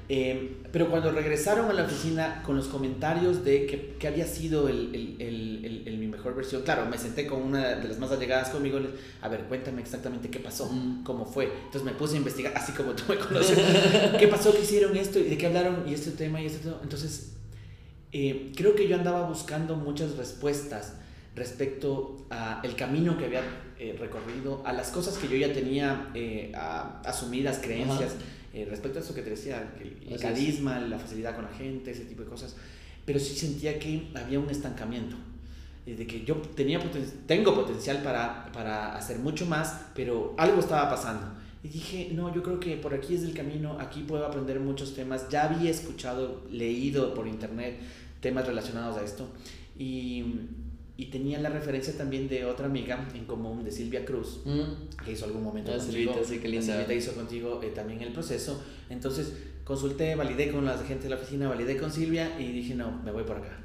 Eh, 0.09 0.61
pero 0.71 0.89
cuando 0.89 1.11
regresaron 1.11 1.69
a 1.69 1.73
la 1.73 1.83
oficina 1.83 2.41
con 2.45 2.55
los 2.55 2.67
comentarios 2.67 3.43
de 3.43 3.65
que, 3.65 3.95
que 3.99 4.07
había 4.07 4.25
sido 4.25 4.69
el, 4.69 4.95
el, 5.19 5.83
el, 5.85 5.97
mi 5.97 6.07
mejor 6.07 6.33
versión, 6.33 6.61
claro, 6.61 6.85
me 6.85 6.97
senté 6.97 7.27
con 7.27 7.41
una 7.41 7.75
de 7.75 7.89
las 7.89 7.99
más 7.99 8.11
allegadas 8.11 8.49
conmigo, 8.49 8.79
les, 8.79 8.91
a 9.21 9.27
ver, 9.27 9.41
cuéntame 9.43 9.81
exactamente 9.81 10.29
qué 10.29 10.39
pasó, 10.39 10.71
cómo 11.03 11.25
fue. 11.25 11.45
Entonces 11.45 11.83
me 11.83 11.91
puse 11.91 12.15
a 12.15 12.17
investigar, 12.19 12.53
así 12.55 12.71
como 12.71 12.93
tú 12.93 13.03
me 13.09 13.17
conoces, 13.17 13.59
qué 14.19 14.27
pasó, 14.29 14.53
qué 14.53 14.61
hicieron 14.61 14.95
esto, 14.95 15.19
y 15.19 15.23
de 15.23 15.37
qué 15.37 15.47
hablaron, 15.47 15.83
y 15.85 15.93
este 15.93 16.11
tema, 16.11 16.41
y 16.41 16.45
este 16.45 16.59
tema. 16.59 16.79
Entonces, 16.81 17.33
eh, 18.13 18.53
creo 18.55 18.75
que 18.75 18.87
yo 18.87 18.95
andaba 18.95 19.27
buscando 19.27 19.75
muchas 19.75 20.15
respuestas 20.15 20.93
respecto 21.35 22.25
a 22.29 22.61
el 22.63 22.77
camino 22.77 23.17
que 23.17 23.25
había 23.25 23.41
eh, 23.77 23.97
recorrido, 23.99 24.61
a 24.65 24.71
las 24.71 24.89
cosas 24.89 25.17
que 25.17 25.27
yo 25.27 25.35
ya 25.35 25.51
tenía 25.51 26.11
asumidas, 27.03 27.59
creencias. 27.61 28.13
Eh, 28.57 28.65
respecto 28.67 28.97
a 28.97 29.03
eso 29.03 29.13
que 29.13 29.21
te 29.21 29.29
decía, 29.29 29.71
el, 29.79 30.19
carisma, 30.19 30.79
la 30.79 30.97
facilidad 30.97 31.35
con 31.35 31.45
la 31.45 31.51
gente, 31.51 31.91
ese 31.91 32.05
tipo 32.05 32.23
de 32.23 32.27
cosas, 32.27 32.55
pero 33.05 33.19
sí 33.19 33.35
sentía 33.35 33.77
que 33.77 34.07
había 34.15 34.39
un 34.39 34.49
estancamiento, 34.49 35.15
eh, 35.85 35.95
de 35.95 36.07
que 36.07 36.25
yo 36.25 36.37
tenía 36.55 36.79
tengo 37.27 37.53
potencial 37.53 38.01
para, 38.01 38.51
para 38.51 38.95
hacer 38.95 39.19
mucho 39.19 39.45
más, 39.45 39.89
pero 39.93 40.33
algo 40.39 40.59
estaba 40.59 40.89
pasando. 40.89 41.27
Y 41.63 41.67
dije, 41.67 42.09
no, 42.13 42.33
yo 42.33 42.41
creo 42.41 42.59
que 42.59 42.77
por 42.77 42.95
aquí 42.95 43.13
es 43.13 43.21
el 43.21 43.35
camino, 43.35 43.77
aquí 43.79 44.01
puedo 44.01 44.25
aprender 44.25 44.59
muchos 44.59 44.95
temas. 44.95 45.29
Ya 45.29 45.43
había 45.43 45.69
escuchado, 45.69 46.43
leído 46.49 47.13
por 47.13 47.27
internet 47.27 47.77
temas 48.21 48.47
relacionados 48.47 48.97
a 48.97 49.03
esto. 49.03 49.27
Y 49.77 50.23
y 50.97 51.05
tenía 51.05 51.39
la 51.39 51.49
referencia 51.49 51.95
también 51.95 52.27
de 52.27 52.45
otra 52.45 52.65
amiga 52.65 53.07
en 53.13 53.25
común 53.25 53.63
de 53.63 53.71
Silvia 53.71 54.03
Cruz, 54.03 54.41
mm. 54.45 55.03
que 55.05 55.11
hizo 55.11 55.25
algún 55.25 55.43
momento 55.43 55.71
ah, 55.71 55.77
contigo. 55.77 56.13
sí, 56.25 56.39
qué 56.39 56.47
linda. 56.47 56.73
Silvita 56.73 56.93
hizo 56.93 57.13
contigo 57.13 57.61
eh, 57.63 57.69
también 57.69 58.01
el 58.01 58.11
proceso. 58.11 58.63
Entonces 58.89 59.33
consulté, 59.63 60.15
validé 60.15 60.51
con 60.51 60.65
la 60.65 60.75
gente 60.79 61.03
de 61.03 61.09
la 61.11 61.17
oficina, 61.17 61.47
validé 61.47 61.77
con 61.77 61.91
Silvia 61.91 62.39
y 62.39 62.51
dije, 62.51 62.73
no, 62.73 62.91
me 63.03 63.11
voy 63.11 63.23
por 63.23 63.37
acá. 63.37 63.59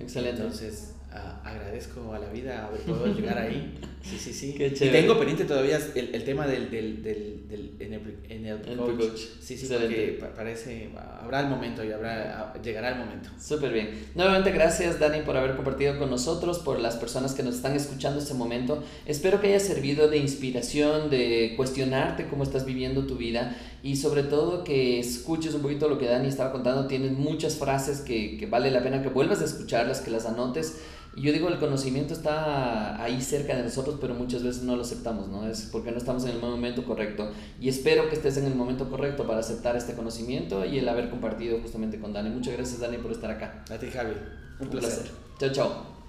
Excelente. 0.00 0.40
Entonces 0.40 0.94
agradezco 1.44 2.14
a 2.14 2.18
la 2.18 2.28
vida 2.28 2.66
haber 2.66 2.80
podido 2.82 3.06
llegar 3.14 3.38
ahí. 3.38 3.74
Sí, 4.02 4.18
sí, 4.18 4.32
sí. 4.32 4.54
Qué 4.54 4.68
y 4.68 4.90
tengo 4.90 5.16
pendiente 5.18 5.44
todavía 5.44 5.78
el, 5.94 6.14
el 6.14 6.24
tema 6.24 6.46
del, 6.46 6.70
del, 6.70 7.02
del, 7.02 7.48
del 7.48 7.70
en 7.80 8.46
el, 8.46 8.76
coach. 8.76 9.18
Sí, 9.40 9.56
sí, 9.56 9.68
porque 9.70 10.18
parece, 10.34 10.90
habrá 11.20 11.40
el 11.40 11.48
momento 11.48 11.84
y 11.84 11.92
habrá, 11.92 12.54
llegará 12.62 12.90
el 12.90 12.98
momento. 12.98 13.28
Súper 13.38 13.72
bien. 13.72 13.90
Nuevamente 14.14 14.52
gracias 14.52 14.98
Dani 14.98 15.22
por 15.22 15.36
haber 15.36 15.56
compartido 15.56 15.98
con 15.98 16.08
nosotros, 16.08 16.60
por 16.60 16.78
las 16.80 16.96
personas 16.96 17.34
que 17.34 17.42
nos 17.42 17.56
están 17.56 17.74
escuchando 17.76 18.20
este 18.20 18.34
momento. 18.34 18.82
Espero 19.04 19.40
que 19.40 19.48
haya 19.48 19.60
servido 19.60 20.08
de 20.08 20.18
inspiración, 20.18 21.10
de 21.10 21.54
cuestionarte 21.56 22.28
cómo 22.28 22.44
estás 22.44 22.64
viviendo 22.64 23.06
tu 23.06 23.16
vida 23.16 23.56
y 23.82 23.96
sobre 23.96 24.22
todo 24.22 24.64
que 24.64 25.00
escuches 25.00 25.54
un 25.54 25.62
poquito 25.62 25.88
lo 25.88 25.98
que 25.98 26.06
Dani 26.06 26.28
estaba 26.28 26.52
contando. 26.52 26.86
Tienes 26.86 27.12
muchas 27.12 27.56
frases 27.56 28.00
que, 28.00 28.38
que 28.38 28.46
vale 28.46 28.70
la 28.70 28.82
pena 28.82 29.02
que 29.02 29.08
vuelvas 29.08 29.42
a 29.42 29.44
escucharlas, 29.44 30.00
que 30.00 30.10
las 30.10 30.24
anotes 30.24 30.80
y 31.16 31.22
yo 31.22 31.32
digo, 31.32 31.48
el 31.48 31.58
conocimiento 31.58 32.14
está 32.14 33.02
ahí 33.02 33.20
cerca 33.20 33.56
de 33.56 33.64
nosotros, 33.64 33.98
pero 34.00 34.14
muchas 34.14 34.42
veces 34.42 34.62
no 34.62 34.76
lo 34.76 34.82
aceptamos, 34.82 35.28
¿no? 35.28 35.46
Es 35.46 35.68
porque 35.72 35.90
no 35.90 35.98
estamos 35.98 36.24
en 36.24 36.30
el 36.30 36.40
momento 36.40 36.84
correcto. 36.84 37.30
Y 37.60 37.68
espero 37.68 38.08
que 38.08 38.14
estés 38.14 38.36
en 38.36 38.46
el 38.46 38.54
momento 38.54 38.88
correcto 38.88 39.26
para 39.26 39.40
aceptar 39.40 39.76
este 39.76 39.94
conocimiento 39.94 40.64
y 40.64 40.78
el 40.78 40.88
haber 40.88 41.10
compartido 41.10 41.58
justamente 41.60 41.98
con 41.98 42.12
Dani. 42.12 42.30
Muchas 42.30 42.54
gracias, 42.56 42.80
Dani, 42.80 42.98
por 42.98 43.10
estar 43.10 43.30
acá. 43.30 43.64
A 43.70 43.78
ti, 43.78 43.88
Javi. 43.88 44.14
Un, 44.60 44.68
placer. 44.68 45.10
Chao, 45.38 45.50
chao. 45.50 45.99